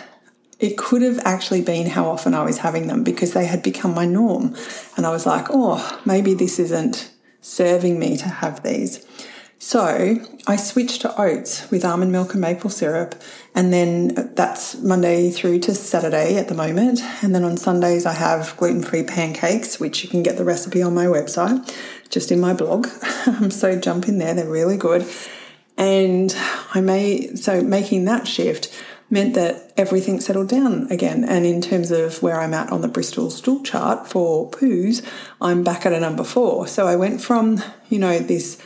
it 0.60 0.78
could 0.78 1.02
have 1.02 1.20
actually 1.26 1.62
been 1.62 1.88
how 1.88 2.08
often 2.08 2.34
I 2.34 2.44
was 2.44 2.60
having 2.60 2.88
them 2.88 3.04
because 3.04 3.34
they 3.34 3.46
had 3.46 3.62
become 3.62 3.94
my 3.94 4.06
norm. 4.06 4.56
And 4.96 5.06
I 5.06 5.12
was 5.12 5.26
like, 5.26 5.48
oh, 5.50 6.02
maybe 6.06 6.34
this 6.34 6.60
isn't 6.60 7.12
serving 7.42 8.00
me 8.00 8.16
to 8.18 8.30
have 8.30 8.64
these. 8.64 9.06
So 9.66 10.20
I 10.46 10.58
switched 10.58 11.04
to 11.04 11.20
oats 11.20 11.72
with 11.72 11.86
almond 11.86 12.12
milk 12.12 12.34
and 12.34 12.42
maple 12.42 12.70
syrup, 12.70 13.16
and 13.56 13.72
then 13.72 14.34
that's 14.36 14.76
Monday 14.80 15.32
through 15.32 15.60
to 15.60 15.74
Saturday 15.74 16.36
at 16.36 16.50
the 16.50 16.54
moment. 16.54 17.00
And 17.24 17.34
then 17.34 17.46
on 17.46 17.56
Sundays, 17.56 18.06
I 18.06 18.12
have 18.12 18.58
gluten 18.58 18.84
free 18.84 19.04
pancakes, 19.04 19.80
which 19.80 20.04
you 20.04 20.10
can 20.10 20.22
get 20.22 20.36
the 20.36 20.44
recipe 20.44 20.84
on 20.84 20.94
my 20.94 21.06
website, 21.06 21.74
just 22.10 22.30
in 22.30 22.42
my 22.42 22.54
blog. 22.54 22.88
so 23.52 23.80
jump 23.80 24.10
in 24.10 24.18
there, 24.18 24.34
they're 24.34 24.50
really 24.50 24.76
good. 24.76 25.10
And 25.78 26.36
I 26.74 26.82
may, 26.82 27.34
so 27.36 27.64
making 27.64 28.04
that 28.04 28.28
shift 28.28 28.70
meant 29.10 29.34
that 29.36 29.72
everything 29.78 30.20
settled 30.20 30.50
down 30.50 30.92
again. 30.92 31.24
And 31.24 31.46
in 31.46 31.62
terms 31.62 31.90
of 31.90 32.22
where 32.22 32.42
I'm 32.42 32.54
at 32.54 32.70
on 32.70 32.82
the 32.82 32.90
Bristol 32.90 33.32
stool 33.32 33.64
chart 33.64 34.10
for 34.10 34.52
poos, 34.52 35.02
I'm 35.40 35.64
back 35.64 35.86
at 35.86 35.94
a 35.94 36.02
number 36.02 36.26
four. 36.26 36.68
So 36.68 36.86
I 36.86 36.98
went 36.98 37.22
from, 37.22 37.64
you 37.88 37.98
know, 37.98 38.20
this 38.20 38.62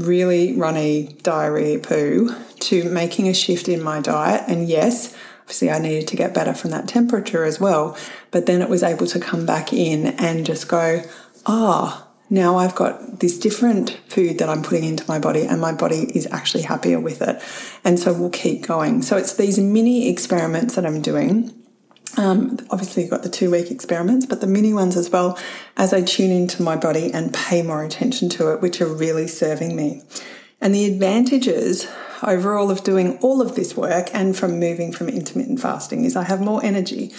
really 0.00 0.56
runny 0.56 1.16
diarrhea 1.22 1.78
poo 1.78 2.34
to 2.60 2.84
making 2.90 3.28
a 3.28 3.34
shift 3.34 3.68
in 3.68 3.82
my 3.82 4.00
diet. 4.00 4.44
And 4.48 4.68
yes, 4.68 5.16
obviously 5.42 5.70
I 5.70 5.78
needed 5.78 6.08
to 6.08 6.16
get 6.16 6.34
better 6.34 6.54
from 6.54 6.70
that 6.70 6.88
temperature 6.88 7.44
as 7.44 7.60
well. 7.60 7.96
But 8.30 8.46
then 8.46 8.62
it 8.62 8.68
was 8.68 8.82
able 8.82 9.06
to 9.06 9.20
come 9.20 9.46
back 9.46 9.72
in 9.72 10.06
and 10.18 10.46
just 10.46 10.68
go, 10.68 11.02
ah, 11.46 12.06
oh, 12.06 12.06
now 12.32 12.56
I've 12.56 12.76
got 12.76 13.18
this 13.18 13.38
different 13.38 13.98
food 14.06 14.38
that 14.38 14.48
I'm 14.48 14.62
putting 14.62 14.84
into 14.84 15.04
my 15.08 15.18
body, 15.18 15.46
and 15.46 15.60
my 15.60 15.72
body 15.72 16.12
is 16.14 16.28
actually 16.30 16.62
happier 16.62 17.00
with 17.00 17.22
it. 17.22 17.42
And 17.82 17.98
so 17.98 18.12
we'll 18.12 18.30
keep 18.30 18.64
going. 18.64 19.02
So 19.02 19.16
it's 19.16 19.34
these 19.34 19.58
mini 19.58 20.08
experiments 20.08 20.76
that 20.76 20.86
I'm 20.86 21.02
doing 21.02 21.52
um, 22.16 22.58
obviously, 22.70 23.02
you've 23.02 23.10
got 23.10 23.22
the 23.22 23.28
two 23.28 23.50
week 23.50 23.70
experiments, 23.70 24.26
but 24.26 24.40
the 24.40 24.46
mini 24.46 24.72
ones 24.72 24.96
as 24.96 25.10
well 25.10 25.38
as 25.76 25.92
I 25.92 26.02
tune 26.02 26.30
into 26.30 26.62
my 26.62 26.76
body 26.76 27.12
and 27.12 27.32
pay 27.32 27.62
more 27.62 27.84
attention 27.84 28.28
to 28.30 28.52
it, 28.52 28.60
which 28.60 28.80
are 28.80 28.86
really 28.86 29.28
serving 29.28 29.76
me. 29.76 30.02
And 30.60 30.74
the 30.74 30.84
advantages 30.84 31.88
overall 32.22 32.70
of 32.70 32.84
doing 32.84 33.18
all 33.18 33.40
of 33.40 33.54
this 33.54 33.76
work 33.76 34.08
and 34.12 34.36
from 34.36 34.58
moving 34.58 34.92
from 34.92 35.08
intermittent 35.08 35.60
fasting 35.60 36.04
is 36.04 36.16
I 36.16 36.24
have 36.24 36.40
more 36.40 36.62
energy. 36.64 37.12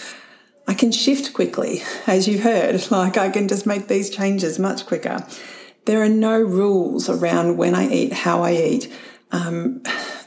I 0.67 0.73
can 0.73 0.91
shift 0.91 1.33
quickly, 1.33 1.81
as 2.05 2.27
you 2.27 2.39
heard, 2.39 2.91
like 2.91 3.17
I 3.17 3.29
can 3.29 3.47
just 3.47 3.65
make 3.65 3.87
these 3.87 4.09
changes 4.09 4.59
much 4.59 4.85
quicker. 4.85 5.25
There 5.85 6.03
are 6.03 6.09
no 6.09 6.39
rules 6.39 7.09
around 7.09 7.57
when 7.57 7.73
I 7.73 7.89
eat, 7.89 8.13
how 8.13 8.43
I 8.43 8.53
eat. 8.53 8.93
Um, 9.31 9.81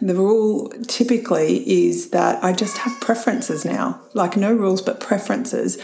the 0.09 0.15
rule 0.15 0.71
typically 0.87 1.87
is 1.87 2.11
that 2.11 2.43
I 2.45 2.53
just 2.53 2.79
have 2.79 3.01
preferences 3.01 3.65
now, 3.65 4.01
like 4.13 4.37
no 4.37 4.53
rules, 4.53 4.83
but 4.83 5.01
preferences. 5.01 5.79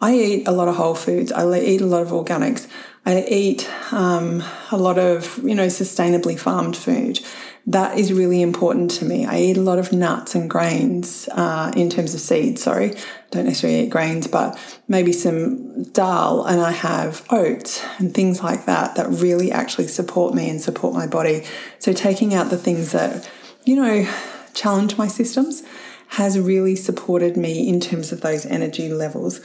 I 0.00 0.14
eat 0.14 0.48
a 0.48 0.52
lot 0.52 0.68
of 0.68 0.76
whole 0.76 0.94
foods. 0.94 1.32
I 1.32 1.58
eat 1.58 1.80
a 1.80 1.86
lot 1.86 2.02
of 2.02 2.08
organics. 2.08 2.68
I 3.06 3.24
eat 3.28 3.70
um, 3.92 4.42
a 4.70 4.76
lot 4.76 4.98
of, 4.98 5.38
you 5.38 5.54
know, 5.54 5.68
sustainably 5.68 6.38
farmed 6.38 6.76
food. 6.76 7.20
That 7.68 7.98
is 7.98 8.12
really 8.12 8.42
important 8.42 8.90
to 8.92 9.04
me. 9.04 9.26
I 9.26 9.40
eat 9.40 9.56
a 9.56 9.60
lot 9.62 9.78
of 9.78 9.92
nuts 9.92 10.34
and 10.34 10.50
grains 10.50 11.28
uh, 11.32 11.72
in 11.74 11.88
terms 11.88 12.14
of 12.14 12.20
seeds. 12.20 12.62
Sorry, 12.62 12.94
don't 13.30 13.46
necessarily 13.46 13.80
eat 13.80 13.90
grains, 13.90 14.28
but 14.28 14.58
maybe 14.86 15.12
some 15.12 15.82
dal, 15.84 16.44
and 16.44 16.60
I 16.60 16.70
have 16.70 17.24
oats 17.30 17.84
and 17.98 18.14
things 18.14 18.42
like 18.42 18.66
that 18.66 18.94
that 18.96 19.08
really 19.08 19.50
actually 19.50 19.88
support 19.88 20.34
me 20.34 20.48
and 20.48 20.60
support 20.60 20.94
my 20.94 21.06
body. 21.06 21.44
So 21.78 21.92
taking 21.92 22.34
out 22.34 22.50
the 22.50 22.58
things 22.58 22.92
that 22.92 23.28
you 23.66 23.76
know, 23.76 24.08
challenge 24.54 24.96
my 24.96 25.08
systems 25.08 25.62
has 26.10 26.38
really 26.38 26.76
supported 26.76 27.36
me 27.36 27.68
in 27.68 27.80
terms 27.80 28.12
of 28.12 28.20
those 28.20 28.46
energy 28.46 28.88
levels. 28.88 29.40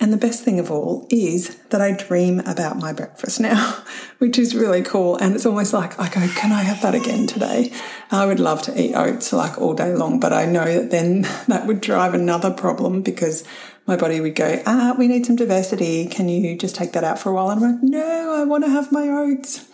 And 0.00 0.12
the 0.12 0.18
best 0.18 0.42
thing 0.44 0.58
of 0.58 0.70
all 0.70 1.06
is 1.10 1.56
that 1.70 1.80
I 1.80 1.92
dream 1.92 2.40
about 2.40 2.78
my 2.78 2.92
breakfast 2.92 3.40
now, 3.40 3.82
which 4.18 4.38
is 4.38 4.54
really 4.54 4.82
cool. 4.82 5.16
And 5.16 5.34
it's 5.34 5.46
almost 5.46 5.72
like 5.72 5.98
I 5.98 6.08
go, 6.08 6.26
can 6.34 6.52
I 6.52 6.62
have 6.62 6.82
that 6.82 6.94
again 6.94 7.26
today? 7.26 7.72
I 8.10 8.26
would 8.26 8.40
love 8.40 8.62
to 8.62 8.80
eat 8.80 8.94
oats 8.94 9.32
like 9.32 9.58
all 9.58 9.74
day 9.74 9.94
long, 9.94 10.20
but 10.20 10.32
I 10.32 10.46
know 10.46 10.64
that 10.64 10.90
then 10.90 11.22
that 11.48 11.66
would 11.66 11.80
drive 11.80 12.14
another 12.14 12.50
problem 12.50 13.02
because 13.02 13.44
my 13.86 13.96
body 13.96 14.20
would 14.20 14.34
go, 14.34 14.62
ah, 14.66 14.94
we 14.98 15.06
need 15.06 15.24
some 15.26 15.36
diversity. 15.36 16.06
Can 16.06 16.28
you 16.28 16.56
just 16.56 16.76
take 16.76 16.92
that 16.92 17.04
out 17.04 17.18
for 17.18 17.30
a 17.30 17.34
while? 17.34 17.50
And 17.50 17.64
I'm 17.64 17.72
like, 17.72 17.82
no, 17.82 18.34
I 18.34 18.44
want 18.44 18.64
to 18.64 18.70
have 18.70 18.90
my 18.90 19.08
oats. 19.08 19.68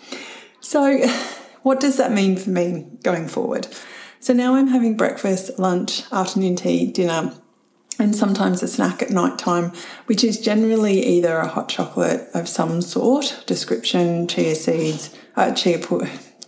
So, 0.60 1.04
what 1.62 1.80
does 1.80 1.96
that 1.96 2.12
mean 2.12 2.36
for 2.36 2.50
me 2.50 2.86
going 3.02 3.28
forward? 3.28 3.68
So 4.20 4.32
now 4.32 4.54
I'm 4.54 4.68
having 4.68 4.96
breakfast, 4.96 5.58
lunch, 5.58 6.04
afternoon 6.12 6.56
tea, 6.56 6.86
dinner, 6.86 7.34
and 7.98 8.14
sometimes 8.16 8.62
a 8.62 8.68
snack 8.68 9.02
at 9.02 9.10
night 9.10 9.38
time, 9.38 9.72
which 10.06 10.24
is 10.24 10.40
generally 10.40 11.04
either 11.04 11.36
a 11.36 11.48
hot 11.48 11.68
chocolate 11.68 12.28
of 12.34 12.48
some 12.48 12.82
sort, 12.82 13.42
description, 13.46 14.26
chia 14.28 14.54
seeds, 14.54 15.14
uh, 15.36 15.52
chia, 15.52 15.80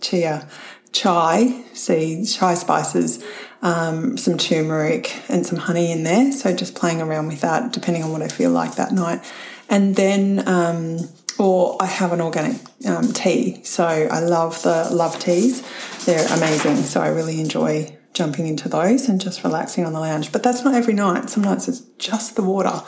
chia, 0.01 0.47
chai 0.91 1.63
seeds, 1.73 2.35
chai 2.35 2.53
spices, 2.53 3.23
um, 3.61 4.17
some 4.17 4.37
turmeric, 4.37 5.21
and 5.29 5.45
some 5.45 5.59
honey 5.59 5.91
in 5.91 6.03
there. 6.03 6.31
So 6.31 6.55
just 6.55 6.75
playing 6.75 7.01
around 7.01 7.27
with 7.27 7.41
that, 7.41 7.73
depending 7.73 8.03
on 8.03 8.11
what 8.11 8.21
I 8.21 8.27
feel 8.27 8.51
like 8.51 8.75
that 8.75 8.91
night. 8.91 9.21
And 9.69 9.95
then, 9.95 10.47
um, 10.47 11.09
or 11.37 11.77
I 11.81 11.85
have 11.85 12.11
an 12.13 12.21
organic 12.21 12.61
um, 12.87 13.11
tea. 13.13 13.63
So 13.63 13.85
I 13.85 14.19
love 14.19 14.61
the 14.63 14.89
love 14.91 15.19
teas. 15.19 15.61
They're 16.05 16.27
amazing. 16.35 16.77
So 16.77 17.01
I 17.01 17.07
really 17.07 17.39
enjoy 17.39 17.97
jumping 18.13 18.47
into 18.47 18.69
those 18.69 19.09
and 19.09 19.19
just 19.19 19.43
relaxing 19.43 19.85
on 19.85 19.93
the 19.93 19.99
lounge. 19.99 20.31
But 20.31 20.41
that's 20.41 20.63
not 20.63 20.73
every 20.73 20.93
night. 20.93 21.29
Some 21.29 21.43
nights 21.43 21.67
it's 21.67 21.81
just 21.97 22.35
the 22.35 22.43
water. 22.43 22.81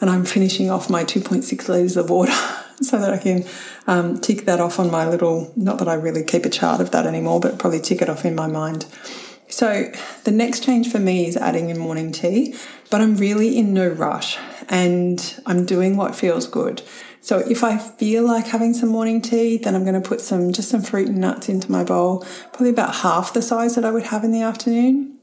And 0.00 0.08
I'm 0.08 0.24
finishing 0.24 0.70
off 0.70 0.88
my 0.88 1.04
2.6 1.04 1.68
litres 1.68 1.96
of 1.96 2.08
water 2.08 2.32
so 2.80 2.98
that 2.98 3.12
I 3.12 3.18
can 3.18 3.44
um, 3.86 4.20
tick 4.20 4.44
that 4.46 4.60
off 4.60 4.78
on 4.78 4.90
my 4.90 5.08
little, 5.08 5.52
not 5.56 5.78
that 5.78 5.88
I 5.88 5.94
really 5.94 6.24
keep 6.24 6.44
a 6.44 6.50
chart 6.50 6.80
of 6.80 6.92
that 6.92 7.06
anymore, 7.06 7.40
but 7.40 7.58
probably 7.58 7.80
tick 7.80 8.00
it 8.00 8.08
off 8.08 8.24
in 8.24 8.34
my 8.34 8.46
mind. 8.46 8.86
So 9.48 9.90
the 10.24 10.30
next 10.30 10.62
change 10.62 10.90
for 10.90 10.98
me 10.98 11.26
is 11.26 11.36
adding 11.36 11.70
in 11.70 11.78
morning 11.78 12.12
tea, 12.12 12.54
but 12.90 13.00
I'm 13.00 13.16
really 13.16 13.56
in 13.58 13.74
no 13.74 13.88
rush 13.88 14.38
and 14.68 15.40
I'm 15.46 15.64
doing 15.64 15.96
what 15.96 16.14
feels 16.14 16.46
good. 16.46 16.82
So 17.20 17.38
if 17.38 17.64
I 17.64 17.78
feel 17.78 18.24
like 18.24 18.46
having 18.46 18.74
some 18.74 18.88
morning 18.88 19.20
tea, 19.20 19.58
then 19.58 19.74
I'm 19.74 19.84
going 19.84 20.00
to 20.00 20.08
put 20.08 20.20
some 20.20 20.52
just 20.52 20.68
some 20.68 20.82
fruit 20.82 21.08
and 21.08 21.18
nuts 21.18 21.48
into 21.48 21.70
my 21.70 21.84
bowl, 21.84 22.24
probably 22.52 22.70
about 22.70 22.96
half 22.96 23.32
the 23.32 23.42
size 23.42 23.74
that 23.74 23.84
I 23.84 23.90
would 23.90 24.04
have 24.04 24.24
in 24.24 24.32
the 24.32 24.42
afternoon. 24.42 25.18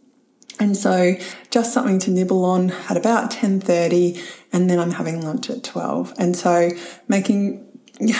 And 0.59 0.77
so 0.77 1.15
just 1.49 1.73
something 1.73 1.99
to 1.99 2.11
nibble 2.11 2.45
on 2.45 2.71
at 2.89 2.97
about 2.97 3.31
10:30 3.31 4.21
and 4.53 4.69
then 4.69 4.79
I'm 4.79 4.91
having 4.91 5.21
lunch 5.21 5.49
at 5.49 5.63
12. 5.63 6.13
And 6.17 6.35
so 6.35 6.71
making 7.07 7.65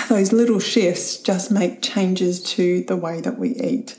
those 0.10 0.32
little 0.34 0.60
shifts 0.60 1.18
just 1.18 1.52
make 1.52 1.82
changes 1.82 2.42
to 2.56 2.84
the 2.84 2.96
way 2.96 3.22
that 3.22 3.38
we 3.38 3.50
eat. 3.56 3.98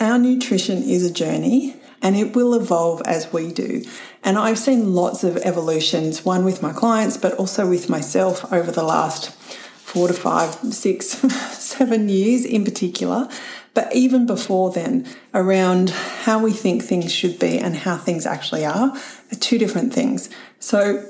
Our 0.00 0.18
nutrition 0.18 0.82
is 0.82 1.04
a 1.04 1.12
journey 1.12 1.76
and 2.02 2.16
it 2.16 2.34
will 2.34 2.54
evolve 2.54 3.00
as 3.06 3.32
we 3.32 3.52
do. 3.52 3.84
And 4.22 4.36
I've 4.36 4.58
seen 4.58 4.94
lots 4.94 5.24
of 5.24 5.36
evolutions, 5.38 6.24
one 6.24 6.44
with 6.44 6.60
my 6.60 6.72
clients, 6.72 7.16
but 7.16 7.34
also 7.34 7.68
with 7.68 7.88
myself 7.88 8.52
over 8.52 8.70
the 8.70 8.82
last 8.82 9.30
four 9.30 10.08
to 10.08 10.14
five, 10.14 10.54
six, 10.72 11.08
seven 11.58 12.08
years 12.08 12.44
in 12.44 12.64
particular. 12.64 13.28
But 13.74 13.94
even 13.94 14.26
before 14.26 14.70
then, 14.72 15.06
around 15.32 15.90
how 15.90 16.42
we 16.42 16.52
think 16.52 16.82
things 16.82 17.12
should 17.12 17.38
be 17.38 17.58
and 17.58 17.76
how 17.76 17.96
things 17.96 18.26
actually 18.26 18.66
are, 18.66 18.92
are 18.92 19.38
two 19.38 19.58
different 19.58 19.94
things. 19.94 20.28
So 20.58 21.08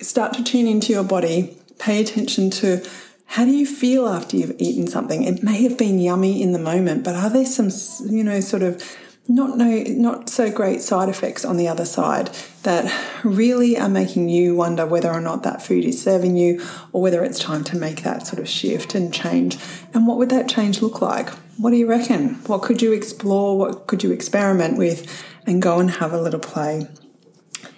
start 0.00 0.34
to 0.34 0.44
tune 0.44 0.66
into 0.66 0.92
your 0.92 1.02
body, 1.02 1.56
pay 1.78 2.00
attention 2.00 2.50
to 2.50 2.84
how 3.26 3.44
do 3.44 3.50
you 3.50 3.66
feel 3.66 4.06
after 4.06 4.36
you've 4.36 4.54
eaten 4.58 4.86
something? 4.86 5.24
It 5.24 5.42
may 5.42 5.62
have 5.62 5.76
been 5.76 5.98
yummy 5.98 6.40
in 6.42 6.52
the 6.52 6.58
moment, 6.58 7.02
but 7.02 7.16
are 7.16 7.30
there 7.30 7.46
some, 7.46 7.70
you 8.08 8.22
know, 8.22 8.40
sort 8.40 8.62
of 8.62 8.80
not 9.26 9.56
no 9.56 9.82
not 9.86 10.28
so 10.28 10.50
great 10.50 10.82
side 10.82 11.08
effects 11.08 11.44
on 11.44 11.56
the 11.56 11.66
other 11.66 11.86
side 11.86 12.30
that 12.62 12.92
really 13.24 13.78
are 13.78 13.88
making 13.88 14.28
you 14.28 14.54
wonder 14.54 14.84
whether 14.84 15.10
or 15.10 15.20
not 15.20 15.42
that 15.42 15.62
food 15.62 15.84
is 15.84 16.02
serving 16.02 16.36
you 16.36 16.62
or 16.92 17.00
whether 17.00 17.24
it's 17.24 17.38
time 17.38 17.64
to 17.64 17.76
make 17.76 18.02
that 18.02 18.26
sort 18.26 18.38
of 18.38 18.48
shift 18.48 18.94
and 18.94 19.14
change. 19.14 19.56
And 19.94 20.06
what 20.06 20.18
would 20.18 20.30
that 20.30 20.48
change 20.48 20.82
look 20.82 21.00
like? 21.00 21.30
What 21.56 21.70
do 21.70 21.76
you 21.76 21.86
reckon? 21.86 22.34
What 22.46 22.62
could 22.62 22.82
you 22.82 22.92
explore? 22.92 23.56
What 23.56 23.86
could 23.86 24.02
you 24.02 24.12
experiment 24.12 24.76
with? 24.76 25.24
And 25.46 25.60
go 25.60 25.78
and 25.78 25.90
have 25.92 26.12
a 26.12 26.20
little 26.20 26.40
play. 26.40 26.88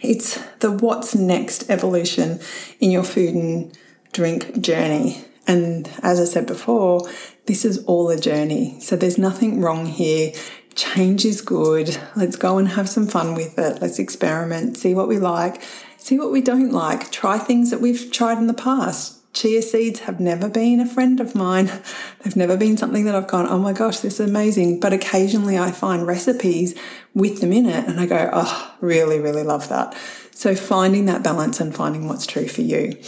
It's 0.00 0.38
the 0.60 0.70
what's 0.70 1.14
next 1.14 1.68
evolution 1.70 2.40
in 2.80 2.90
your 2.90 3.02
food 3.02 3.34
and 3.34 3.78
drink 4.12 4.60
journey. 4.60 5.24
And 5.48 5.88
as 6.02 6.20
i 6.20 6.24
said 6.24 6.46
before 6.46 7.08
this 7.46 7.64
is 7.64 7.84
all 7.84 8.10
a 8.10 8.18
journey. 8.18 8.80
So 8.80 8.96
there's 8.96 9.18
nothing 9.18 9.60
wrong 9.60 9.86
here 9.86 10.32
change 10.76 11.24
is 11.24 11.40
good. 11.40 11.98
Let's 12.14 12.36
go 12.36 12.58
and 12.58 12.68
have 12.68 12.88
some 12.88 13.06
fun 13.06 13.34
with 13.34 13.58
it. 13.58 13.80
Let's 13.80 13.98
experiment, 13.98 14.76
see 14.76 14.94
what 14.94 15.08
we 15.08 15.18
like, 15.18 15.62
see 15.96 16.18
what 16.18 16.30
we 16.30 16.42
don't 16.42 16.70
like, 16.70 17.10
try 17.10 17.38
things 17.38 17.70
that 17.70 17.80
we've 17.80 18.12
tried 18.12 18.38
in 18.38 18.46
the 18.46 18.54
past. 18.54 19.14
Chia 19.32 19.60
seeds 19.60 20.00
have 20.00 20.20
never 20.20 20.48
been 20.48 20.80
a 20.80 20.86
friend 20.86 21.18
of 21.20 21.34
mine. 21.34 21.66
They've 22.22 22.36
never 22.36 22.56
been 22.56 22.76
something 22.76 23.04
that 23.06 23.14
I've 23.14 23.26
gone, 23.26 23.46
oh 23.48 23.58
my 23.58 23.72
gosh, 23.72 24.00
this 24.00 24.20
is 24.20 24.28
amazing. 24.28 24.78
But 24.80 24.92
occasionally 24.92 25.58
I 25.58 25.72
find 25.72 26.06
recipes 26.06 26.78
with 27.14 27.40
them 27.40 27.52
in 27.52 27.66
it 27.66 27.88
and 27.88 27.98
I 27.98 28.06
go, 28.06 28.30
oh, 28.32 28.74
really, 28.80 29.18
really 29.18 29.42
love 29.42 29.68
that. 29.70 29.96
So 30.30 30.54
finding 30.54 31.06
that 31.06 31.22
balance 31.22 31.60
and 31.60 31.74
finding 31.74 32.06
what's 32.06 32.26
true 32.26 32.48
for 32.48 32.62
you. 32.62 32.98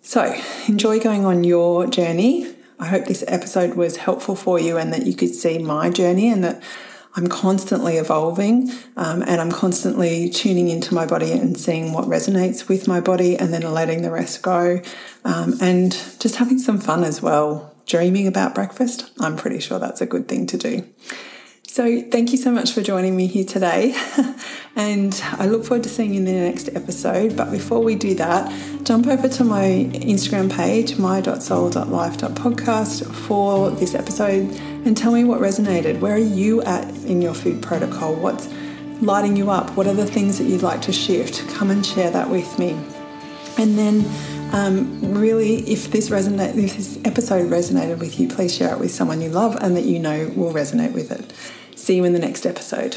So 0.00 0.34
enjoy 0.66 1.00
going 1.00 1.26
on 1.26 1.44
your 1.44 1.86
journey. 1.86 2.54
I 2.80 2.86
hope 2.86 3.06
this 3.06 3.24
episode 3.26 3.74
was 3.74 3.98
helpful 3.98 4.36
for 4.36 4.58
you 4.58 4.78
and 4.78 4.92
that 4.92 5.04
you 5.04 5.14
could 5.14 5.34
see 5.34 5.58
my 5.58 5.90
journey 5.90 6.30
and 6.30 6.42
that 6.44 6.62
I'm 7.14 7.26
constantly 7.26 7.96
evolving 7.96 8.70
um, 8.96 9.22
and 9.22 9.40
I'm 9.40 9.50
constantly 9.50 10.30
tuning 10.30 10.68
into 10.68 10.94
my 10.94 11.06
body 11.06 11.32
and 11.32 11.58
seeing 11.58 11.92
what 11.92 12.04
resonates 12.04 12.68
with 12.68 12.86
my 12.86 13.00
body 13.00 13.36
and 13.36 13.52
then 13.52 13.62
letting 13.62 14.02
the 14.02 14.10
rest 14.10 14.42
go 14.42 14.80
um, 15.24 15.54
and 15.60 15.92
just 16.20 16.36
having 16.36 16.58
some 16.58 16.78
fun 16.78 17.04
as 17.04 17.22
well. 17.22 17.74
Dreaming 17.86 18.26
about 18.26 18.54
breakfast, 18.54 19.10
I'm 19.18 19.36
pretty 19.36 19.60
sure 19.60 19.78
that's 19.78 20.02
a 20.02 20.06
good 20.06 20.28
thing 20.28 20.46
to 20.48 20.58
do. 20.58 20.84
So, 21.70 22.02
thank 22.02 22.32
you 22.32 22.38
so 22.38 22.50
much 22.50 22.72
for 22.72 22.80
joining 22.82 23.14
me 23.14 23.26
here 23.26 23.44
today. 23.44 23.94
and 24.76 25.22
I 25.32 25.44
look 25.46 25.64
forward 25.64 25.82
to 25.84 25.90
seeing 25.90 26.14
you 26.14 26.20
in 26.20 26.24
the 26.24 26.32
next 26.32 26.70
episode. 26.74 27.36
But 27.36 27.50
before 27.50 27.84
we 27.84 27.94
do 27.94 28.14
that, 28.14 28.50
jump 28.84 29.06
over 29.06 29.28
to 29.28 29.44
my 29.44 29.90
Instagram 29.92 30.50
page, 30.50 30.96
my.soul.life.podcast, 30.98 33.14
for 33.14 33.70
this 33.70 33.94
episode 33.94 34.50
and 34.88 34.96
tell 34.96 35.12
me 35.12 35.22
what 35.22 35.40
resonated. 35.40 36.00
Where 36.00 36.14
are 36.14 36.18
you 36.18 36.62
at 36.62 36.88
in 37.04 37.22
your 37.22 37.34
food 37.34 37.62
protocol? 37.62 38.14
What's 38.14 38.48
lighting 39.00 39.36
you 39.36 39.50
up? 39.50 39.70
What 39.76 39.86
are 39.86 39.94
the 39.94 40.06
things 40.06 40.38
that 40.38 40.44
you'd 40.44 40.62
like 40.62 40.82
to 40.82 40.92
shift? 40.92 41.46
Come 41.50 41.70
and 41.70 41.84
share 41.86 42.10
that 42.10 42.30
with 42.30 42.58
me. 42.58 42.70
And 43.58 43.78
then 43.78 44.04
um, 44.54 45.14
really, 45.14 45.60
if 45.70 45.90
this 45.90 46.08
resonate, 46.08 46.56
if 46.56 46.76
this 46.76 46.98
episode 47.04 47.50
resonated 47.50 47.98
with 47.98 48.18
you, 48.18 48.28
please 48.28 48.54
share 48.54 48.72
it 48.72 48.80
with 48.80 48.90
someone 48.90 49.20
you 49.20 49.28
love 49.28 49.56
and 49.60 49.76
that 49.76 49.84
you 49.84 49.98
know 49.98 50.32
will 50.34 50.52
resonate 50.52 50.92
with 50.92 51.12
it. 51.12 51.32
See 51.78 51.96
you 51.96 52.04
in 52.04 52.14
the 52.14 52.18
next 52.18 52.46
episode. 52.46 52.96